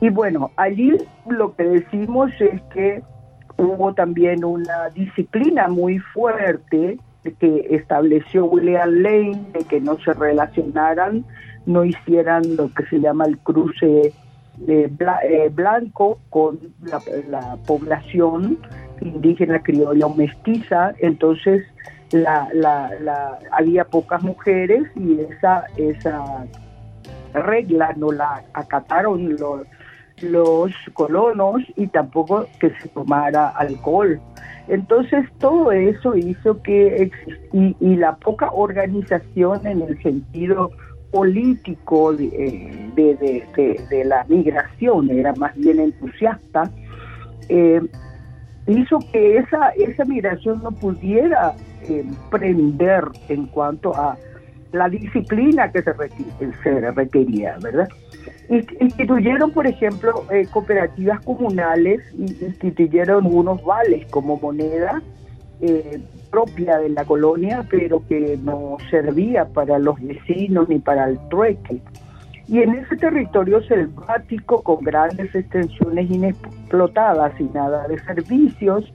[0.00, 0.96] Y bueno, allí
[1.28, 3.02] lo que decimos es que
[3.58, 6.98] hubo también una disciplina muy fuerte
[7.38, 11.24] que estableció William Lane de que no se relacionaran,
[11.66, 14.12] no hicieran lo que se llama el cruce
[14.56, 16.58] de eh, blanco con
[17.28, 18.58] la población
[19.00, 21.64] indígena, criolla o mestiza, entonces
[22.12, 26.46] la, la, había pocas mujeres y esa, esa
[27.32, 29.62] regla no la acataron los,
[30.22, 34.20] los colonos y tampoco que se tomara alcohol.
[34.68, 37.10] Entonces todo eso hizo que,
[37.52, 40.70] y, y la poca organización en el sentido
[41.10, 42.26] político de,
[42.96, 43.46] eh,
[43.90, 46.70] de, la migración, era más bien entusiasta,
[47.48, 47.80] eh,
[48.66, 51.54] hizo que esa, esa migración no pudiera
[51.88, 54.16] eh, prender en cuanto a
[54.72, 55.92] la disciplina que se,
[56.62, 57.88] se requería, ¿verdad?
[58.48, 65.00] Instituyeron, por ejemplo, eh, cooperativas comunales, instituyeron unos vales como moneda
[65.60, 66.00] eh,
[66.30, 71.80] propia de la colonia, pero que no servía para los vecinos ni para el trueque.
[72.48, 78.92] Y en ese territorio selvático, con grandes extensiones inexplotadas y nada de servicios,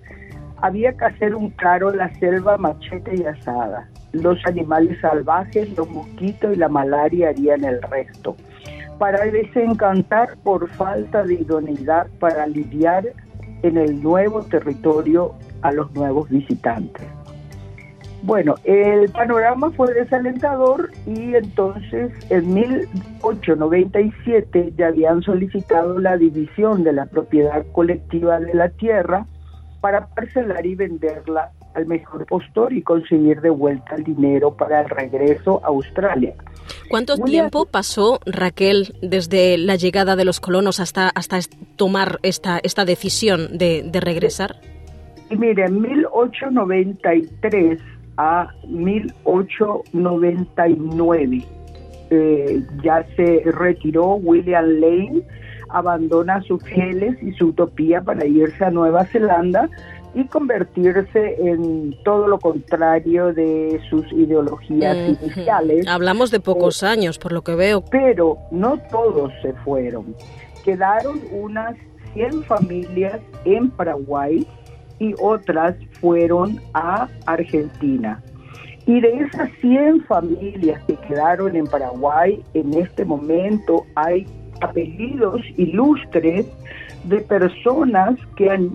[0.58, 3.88] había que hacer un claro la selva machete y asada.
[4.12, 8.36] Los animales salvajes, los mosquitos y la malaria harían el resto.
[8.98, 13.06] Para desencantar por falta de idoneidad para lidiar
[13.64, 17.06] en el nuevo territorio a los nuevos visitantes.
[18.26, 26.94] Bueno, el panorama fue desalentador y entonces en 1897 ya habían solicitado la división de
[26.94, 29.28] la propiedad colectiva de la tierra
[29.80, 34.90] para parcelar y venderla al mejor postor y conseguir de vuelta el dinero para el
[34.90, 36.34] regreso a Australia.
[36.90, 41.40] ¿Cuánto tiempo pasó Raquel desde la llegada de los colonos hasta, hasta
[41.76, 44.56] tomar esta, esta decisión de, de regresar?
[45.30, 47.80] Mire, en 1893
[48.18, 51.44] a 1899.
[52.12, 55.24] Eh, ya se retiró William Lane,
[55.70, 59.68] abandona a sus fieles y su utopía para irse a Nueva Zelanda
[60.16, 65.86] y convertirse en todo lo contrario de sus ideologías iniciales.
[65.88, 67.84] Hablamos de pocos eh, años, por lo que veo.
[67.92, 70.16] Pero no todos se fueron.
[70.64, 71.76] Quedaron unas
[72.14, 74.48] 100 familias en Paraguay
[75.00, 78.24] y otras fueron a Argentina.
[78.88, 84.26] Y de esas 100 familias que quedaron en Paraguay, en este momento hay
[84.62, 86.46] apellidos ilustres
[87.04, 88.72] de personas que han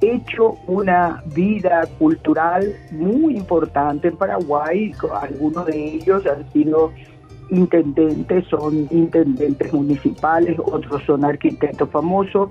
[0.00, 4.92] hecho una vida cultural muy importante en Paraguay.
[5.20, 6.92] Algunos de ellos han sido
[7.50, 12.50] intendentes, son intendentes municipales, otros son arquitectos famosos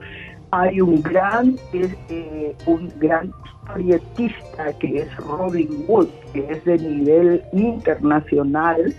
[0.51, 7.43] hay un gran, eh, un gran historietista que es Robin Wood, que es de nivel
[7.53, 8.93] internacional.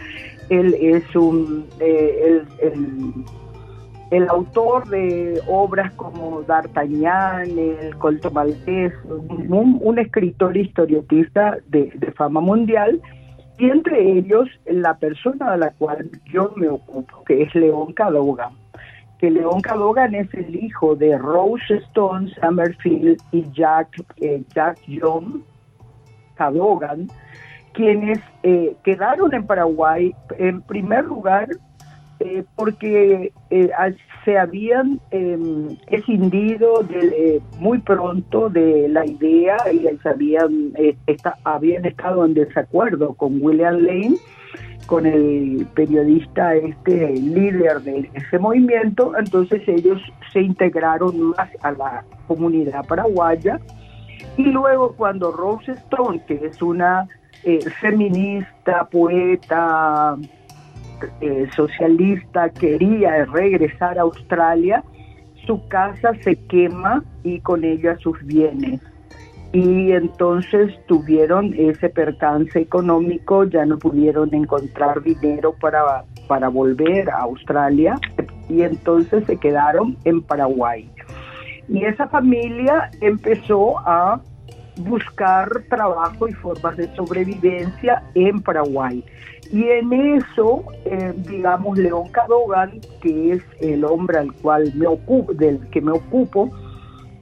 [0.48, 2.42] Él es un, eh,
[4.10, 13.00] el, autor de obras como D'Artagnan, El Colto Maltés, un, escritor historietista de, fama mundial
[13.58, 18.60] y entre ellos la persona de la cual yo me ocupo, que es León Cadogan
[19.20, 25.44] que León Cadogan es el hijo de Rose Stone Summerfield y Jack, eh, Jack John
[26.36, 27.08] Cadogan,
[27.74, 31.48] quienes eh, quedaron en Paraguay en primer lugar
[32.20, 33.32] eh, porque
[34.24, 40.72] se habían em, escindido de, muy pronto de la idea y habían,
[41.44, 44.16] habían estado en desacuerdo con William Lane
[44.86, 50.00] con el periodista este líder de ese movimiento, entonces ellos
[50.32, 53.60] se integraron más a la comunidad paraguaya.
[54.36, 57.08] Y luego cuando Rose Stone, que es una
[57.44, 60.16] eh, feminista, poeta,
[61.20, 64.82] eh, socialista, quería regresar a Australia,
[65.46, 68.80] su casa se quema y con ella sus bienes.
[69.52, 77.22] Y entonces tuvieron ese percance económico, ya no pudieron encontrar dinero para, para volver a
[77.22, 77.98] Australia
[78.48, 80.88] y entonces se quedaron en Paraguay.
[81.68, 84.20] Y esa familia empezó a
[84.80, 89.04] buscar trabajo y formas de sobrevivencia en Paraguay.
[89.52, 95.34] Y en eso, eh, digamos, León Cadogan, que es el hombre al cual me ocupo,
[95.34, 96.50] del que me ocupo,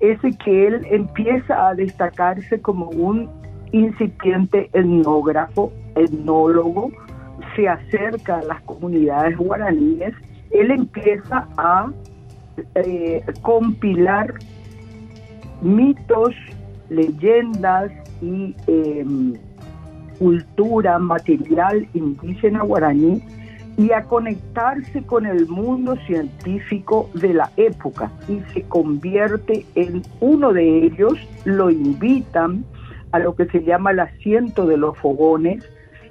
[0.01, 3.31] es que él empieza a destacarse como un
[3.73, 6.91] incipiente etnógrafo, etnólogo,
[7.57, 10.15] se acerca a las comunidades guaraníes,
[10.51, 11.91] él empieza a
[12.75, 14.35] eh, compilar
[15.61, 16.35] mitos,
[16.91, 19.35] leyendas y em,
[20.19, 23.23] cultura material indígena guaraní
[23.77, 30.53] y a conectarse con el mundo científico de la época y se convierte en uno
[30.53, 31.15] de ellos,
[31.45, 32.65] lo invitan
[33.13, 35.65] a lo que se llama el asiento de los fogones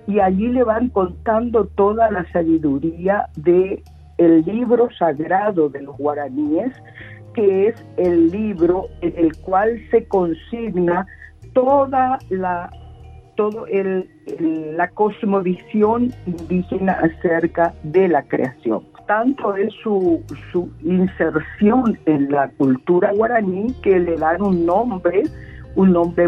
[0.07, 3.83] y allí le van contando toda la sabiduría de
[4.17, 6.71] el libro sagrado de los guaraníes,
[7.37, 11.05] que es el libro en el cual se consigna
[11.53, 12.71] toda la
[13.35, 14.09] todo el,
[14.75, 18.83] la cosmovisión indígena acerca de la creación.
[19.05, 25.21] Tanto es su, su inserción en la cultura guaraní que le dan un nombre,
[25.75, 26.25] un nombre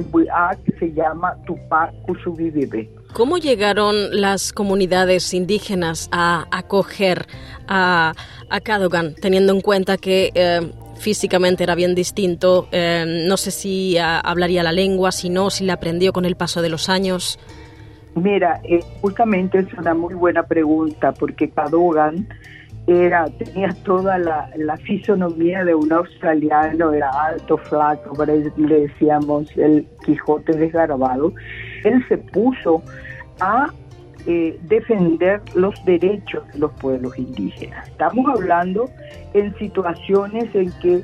[0.64, 2.88] que se llama Tupac Cusubibibe.
[3.14, 7.26] ¿Cómo llegaron las comunidades indígenas a acoger
[7.68, 8.14] a,
[8.51, 10.62] a Cadogan, teniendo en cuenta que eh,
[11.00, 12.68] físicamente era bien distinto.
[12.72, 16.36] Eh, no sé si ah, hablaría la lengua, si no, si la aprendió con el
[16.36, 17.39] paso de los años.
[18.16, 22.28] Mira, eh, justamente es una muy buena pregunta porque Cadogan
[22.88, 24.50] era, tenía toda la,
[24.84, 31.34] fisonomía de un australiano, era alto, flaco, le decíamos el Quijote desgarbado.
[31.84, 32.82] Él se puso
[33.39, 33.72] a
[34.32, 37.88] eh, defender los derechos de los pueblos indígenas.
[37.88, 38.88] Estamos hablando
[39.34, 41.02] en situaciones en que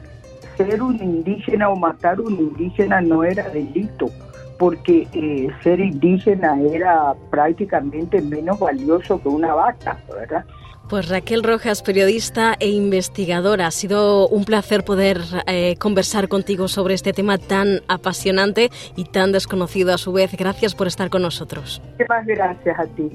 [0.58, 4.12] ser un indígena o matar un indígena no era delito,
[4.60, 10.46] porque eh, ser indígena era prácticamente menos valioso que una vaca, ¿verdad?
[10.90, 16.94] Pues Raquel Rojas, periodista e investigadora, ha sido un placer poder eh, conversar contigo sobre
[16.94, 20.32] este tema tan apasionante y tan desconocido a su vez.
[20.38, 21.82] Gracias por estar con nosotros.
[21.98, 23.12] Muchas gracias a ti.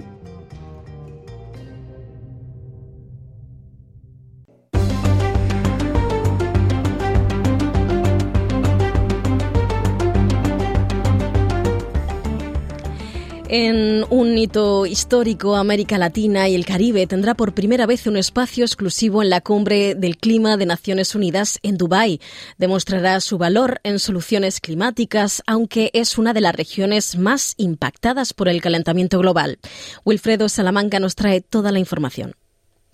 [13.52, 18.64] En un hito histórico, América Latina y el Caribe tendrá por primera vez un espacio
[18.64, 22.20] exclusivo en la cumbre del clima de Naciones Unidas en Dubái.
[22.58, 28.48] Demostrará su valor en soluciones climáticas, aunque es una de las regiones más impactadas por
[28.48, 29.58] el calentamiento global.
[30.04, 32.36] Wilfredo Salamanca nos trae toda la información.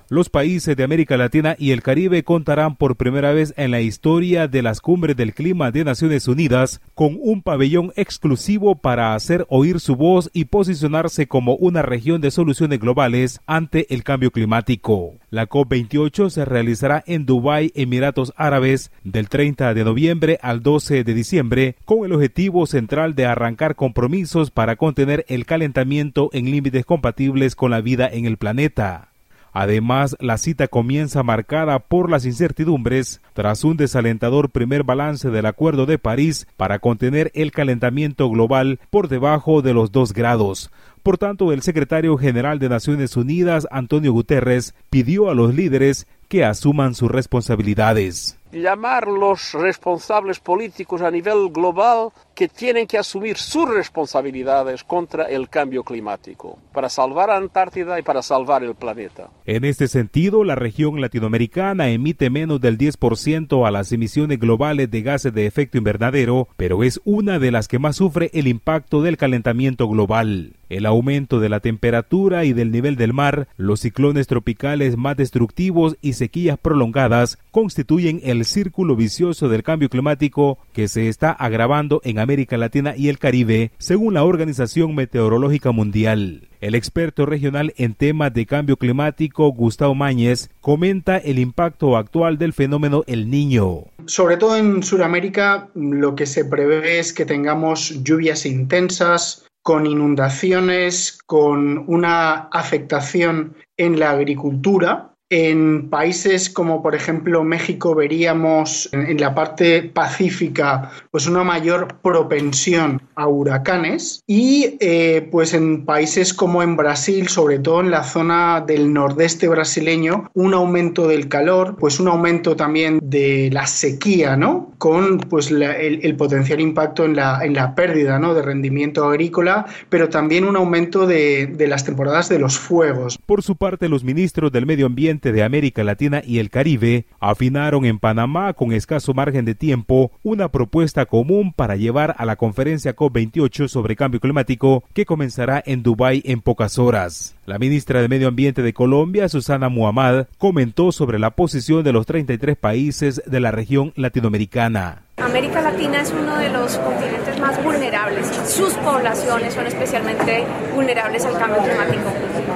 [0.08, 4.46] Los países de América Latina y el Caribe contarán por primera vez en la historia
[4.46, 9.80] de las cumbres del clima de Naciones Unidas con un pabellón exclusivo para hacer oír
[9.80, 15.14] su voz y posicionarse como una región de soluciones globales ante el cambio climático.
[15.30, 21.14] La COP28 se realizará en Dubái, Emiratos Árabes, del 30 de noviembre al 12 de
[21.14, 27.56] diciembre, con el objetivo central de arrancar compromisos para contener el calentamiento en límites compatibles
[27.56, 29.10] con la vida en el planeta.
[29.58, 35.86] Además, la cita comienza marcada por las incertidumbres tras un desalentador primer balance del Acuerdo
[35.86, 40.70] de París para contener el calentamiento global por debajo de los dos grados.
[41.02, 46.44] Por tanto, el secretario general de Naciones Unidas, Antonio Guterres, pidió a los líderes que
[46.44, 53.66] asuman sus responsabilidades llamar los responsables políticos a nivel global que tienen que asumir sus
[53.66, 59.30] responsabilidades contra el cambio climático, para salvar a Antártida y para salvar el planeta.
[59.46, 65.00] En este sentido, la región latinoamericana emite menos del 10% a las emisiones globales de
[65.00, 69.16] gases de efecto invernadero, pero es una de las que más sufre el impacto del
[69.16, 70.56] calentamiento global.
[70.68, 75.96] El aumento de la temperatura y del nivel del mar, los ciclones tropicales más destructivos
[76.02, 82.18] y sequías prolongadas constituyen el círculo vicioso del cambio climático que se está agravando en
[82.26, 86.48] América Latina y el Caribe, según la Organización Meteorológica Mundial.
[86.60, 92.52] El experto regional en temas de cambio climático, Gustavo Máñez, comenta el impacto actual del
[92.52, 93.84] fenómeno El Niño.
[94.06, 101.18] Sobre todo en Sudamérica, lo que se prevé es que tengamos lluvias intensas, con inundaciones,
[101.26, 109.34] con una afectación en la agricultura en países como por ejemplo México veríamos en, la
[109.34, 116.76] parte pacífica pues una mayor propensión a huracanes y eh, pues en países como en
[116.76, 122.08] Brasil, sobre todo en la zona del nordeste brasileño, un aumento del calor, pues un
[122.08, 124.74] aumento también de la sequía, ¿no?
[124.78, 128.34] Con pues el, potencial impacto en la, en la pérdida ¿no?
[128.34, 133.18] de rendimiento agrícola, pero también un aumento de, de las temporadas de los fuegos.
[133.26, 137.84] Por su parte, los ministros del Medio Ambiente de América Latina y el Caribe afinaron
[137.84, 142.96] en Panamá con escaso margen de tiempo una propuesta común para llevar a la conferencia
[142.96, 147.35] COP28 sobre cambio climático que comenzará en Dubái en pocas horas.
[147.46, 152.04] La ministra de Medio Ambiente de Colombia, Susana Muhammad, comentó sobre la posición de los
[152.04, 155.02] 33 países de la región latinoamericana.
[155.18, 158.26] América Latina es uno de los continentes más vulnerables.
[158.48, 160.44] Sus poblaciones son especialmente
[160.74, 162.12] vulnerables al cambio climático.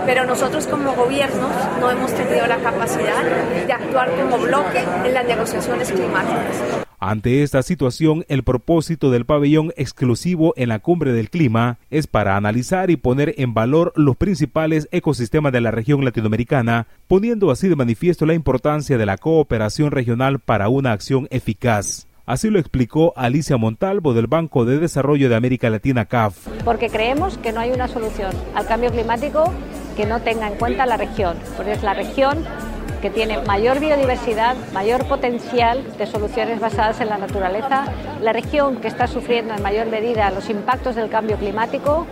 [0.06, 3.22] Pero nosotros como gobiernos no hemos tenido la capacidad
[3.64, 6.89] de actuar como bloque en las negociaciones climáticas.
[7.02, 12.36] Ante esta situación, el propósito del pabellón exclusivo en la cumbre del clima es para
[12.36, 17.76] analizar y poner en valor los principales ecosistemas de la región latinoamericana, poniendo así de
[17.76, 22.06] manifiesto la importancia de la cooperación regional para una acción eficaz.
[22.26, 26.48] Así lo explicó Alicia Montalvo del Banco de Desarrollo de América Latina CAF.
[26.66, 29.54] Porque creemos que no hay una solución al cambio climático
[29.96, 32.44] que no tenga en cuenta la región, porque es la región
[33.00, 37.84] que tiene mayor biodiversidad, mayor potencial de soluciones basadas en la naturaleza,
[38.20, 42.06] la región que está sufriendo en mayor medida los impactos del cambio climático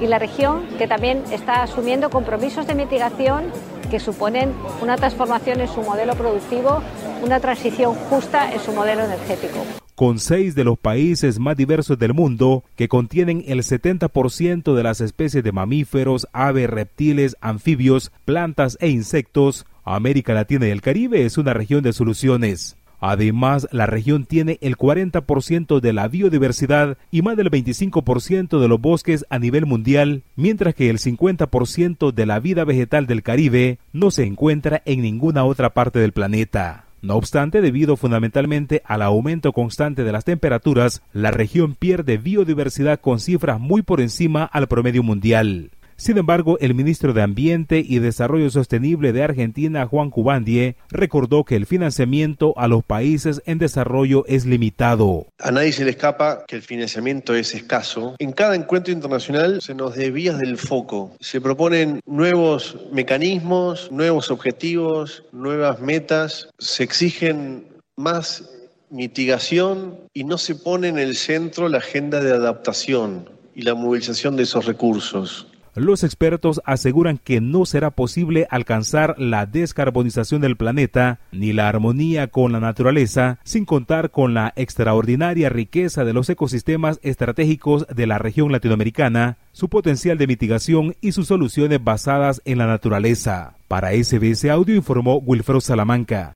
[0.00, 3.52] y la región que también está asumiendo compromisos de mitigación
[3.90, 6.82] que suponen una transformación en su modelo productivo,
[7.22, 12.14] una transición justa en su modelo energético con seis de los países más diversos del
[12.14, 18.88] mundo, que contienen el 70% de las especies de mamíferos, aves, reptiles, anfibios, plantas e
[18.88, 22.78] insectos, América Latina y el Caribe es una región de soluciones.
[22.98, 28.80] Además, la región tiene el 40% de la biodiversidad y más del 25% de los
[28.80, 34.10] bosques a nivel mundial, mientras que el 50% de la vida vegetal del Caribe no
[34.10, 36.86] se encuentra en ninguna otra parte del planeta.
[37.02, 43.20] No obstante, debido fundamentalmente al aumento constante de las temperaturas, la región pierde biodiversidad con
[43.20, 45.70] cifras muy por encima al promedio mundial.
[46.00, 51.56] Sin embargo, el ministro de Ambiente y Desarrollo Sostenible de Argentina, Juan Cubandie, recordó que
[51.56, 55.26] el financiamiento a los países en desarrollo es limitado.
[55.40, 58.14] A nadie se le escapa que el financiamiento es escaso.
[58.18, 61.14] En cada encuentro internacional se nos desvía del foco.
[61.20, 66.48] Se proponen nuevos mecanismos, nuevos objetivos, nuevas metas.
[66.58, 67.66] Se exigen
[67.98, 68.48] más
[68.88, 74.36] mitigación y no se pone en el centro la agenda de adaptación y la movilización
[74.36, 75.49] de esos recursos.
[75.74, 82.28] Los expertos aseguran que no será posible alcanzar la descarbonización del planeta ni la armonía
[82.28, 88.18] con la naturaleza sin contar con la extraordinaria riqueza de los ecosistemas estratégicos de la
[88.18, 93.54] región latinoamericana, su potencial de mitigación y sus soluciones basadas en la naturaleza.
[93.68, 96.34] Para SBS Audio informó Wilfredo Salamanca.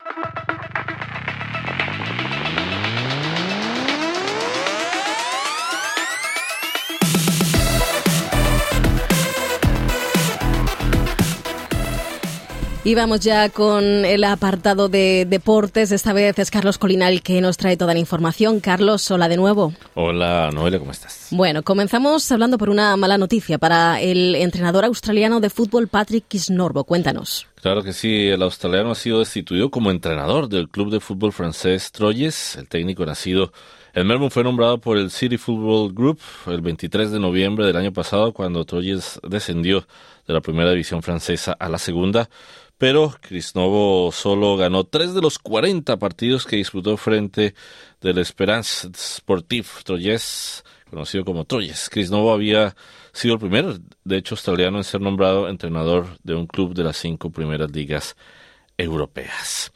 [12.86, 15.90] Y vamos ya con el apartado de deportes.
[15.90, 18.60] Esta vez es Carlos Colinal que nos trae toda la información.
[18.60, 19.72] Carlos, hola de nuevo.
[19.94, 21.28] Hola, Noelia, ¿cómo estás?
[21.30, 26.84] Bueno, comenzamos hablando por una mala noticia para el entrenador australiano de fútbol Patrick Kisnorbo.
[26.84, 27.46] Cuéntanos.
[27.62, 31.90] Claro que sí, el australiano ha sido destituido como entrenador del club de fútbol francés
[31.90, 32.56] Troyes.
[32.56, 33.50] El técnico nacido
[33.94, 36.18] en Melbourne fue nombrado por el City Football Group
[36.48, 39.86] el 23 de noviembre del año pasado cuando Troyes descendió
[40.26, 42.28] de la primera división francesa a la segunda
[42.84, 47.54] pero Crisnovo solo ganó tres de los 40 partidos que disputó frente
[48.02, 51.88] del Esperance Sportif Troyes, conocido como Troyes.
[51.88, 52.76] Crisnovo había
[53.14, 56.98] sido el primer, de hecho, australiano en ser nombrado entrenador de un club de las
[56.98, 58.16] cinco primeras ligas
[58.76, 59.72] europeas.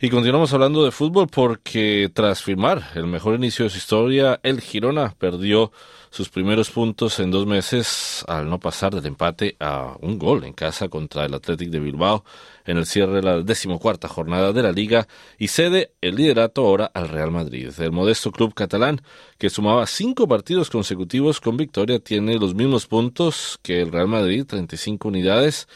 [0.00, 4.60] Y continuamos hablando de fútbol porque tras firmar el mejor inicio de su historia, el
[4.60, 5.70] Girona perdió
[6.10, 10.52] sus primeros puntos en dos meses al no pasar del empate a un gol en
[10.52, 12.24] casa contra el Athletic de Bilbao
[12.64, 16.90] en el cierre de la decimocuarta jornada de la liga y cede el liderato ahora
[16.92, 17.72] al Real Madrid.
[17.78, 19.00] El modesto club catalán,
[19.38, 24.44] que sumaba cinco partidos consecutivos con victoria, tiene los mismos puntos que el Real Madrid,
[24.46, 25.68] 35 unidades.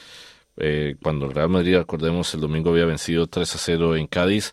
[0.58, 4.52] Eh, cuando el Real Madrid, acordemos, el domingo había vencido 3 a 0 en Cádiz,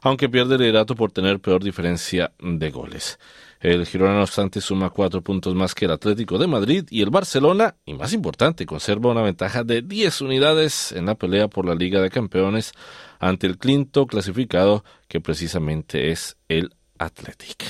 [0.00, 3.18] aunque pierde el liderato por tener peor diferencia de goles.
[3.60, 7.10] El Girona, no obstante, suma cuatro puntos más que el Atlético de Madrid y el
[7.10, 11.74] Barcelona, y más importante, conserva una ventaja de 10 unidades en la pelea por la
[11.74, 12.72] Liga de Campeones
[13.18, 17.66] ante el quinto clasificado, que precisamente es el Athletic.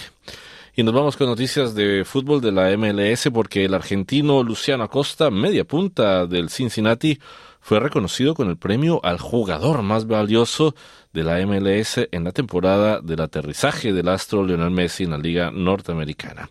[0.77, 5.29] Y nos vamos con noticias de fútbol de la MLS porque el argentino Luciano Acosta,
[5.29, 7.19] media punta del Cincinnati,
[7.61, 10.75] fue reconocido con el premio al jugador más valioso
[11.13, 15.51] de la MLS en la temporada del aterrizaje del astro Lionel Messi en la Liga
[15.51, 16.49] Norteamericana.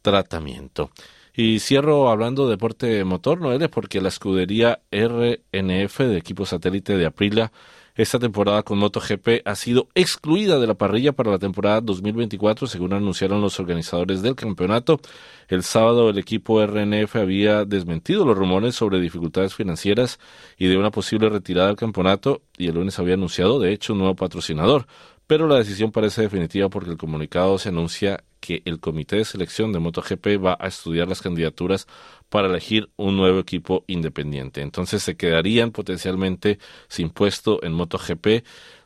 [0.03, 0.93] tratamiento.
[1.41, 7.07] Y cierro hablando de deporte motor, Noelia, porque la escudería RNF de equipo satélite de
[7.07, 7.53] Aprilia
[7.99, 12.93] esta temporada con MotoGP ha sido excluida de la parrilla para la temporada 2024, según
[12.93, 15.01] anunciaron los organizadores del campeonato.
[15.49, 20.21] El sábado el equipo RNF había desmentido los rumores sobre dificultades financieras
[20.57, 23.99] y de una posible retirada del campeonato y el lunes había anunciado, de hecho, un
[23.99, 24.87] nuevo patrocinador.
[25.29, 29.75] Pero la decisión parece definitiva porque el comunicado se anuncia que el comité de selección
[29.75, 31.87] de MotoGP va a estudiar las candidaturas
[32.31, 34.63] para elegir un nuevo equipo independiente.
[34.63, 36.59] Entonces se quedarían potencialmente
[36.89, 38.27] sin puesto en MotoGP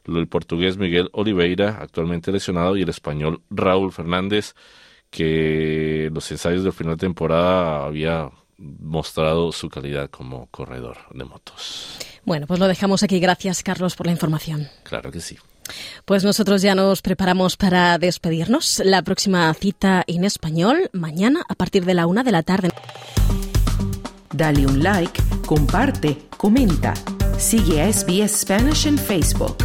[0.09, 4.55] el portugués Miguel Oliveira, actualmente lesionado, y el español Raúl Fernández,
[5.11, 11.99] que los ensayos del final de temporada había mostrado su calidad como corredor de motos.
[12.25, 13.21] Bueno, pues lo dejamos aquí.
[13.21, 14.69] Gracias, Carlos, por la información.
[14.83, 15.37] Claro que sí.
[16.05, 18.83] Pues nosotros ya nos preparamos para despedirnos.
[18.85, 22.71] La próxima cita en español mañana a partir de la una de la tarde.
[24.33, 26.95] Dale un like, comparte, comenta.
[27.39, 29.57] Sigue a SBS Spanish en Facebook.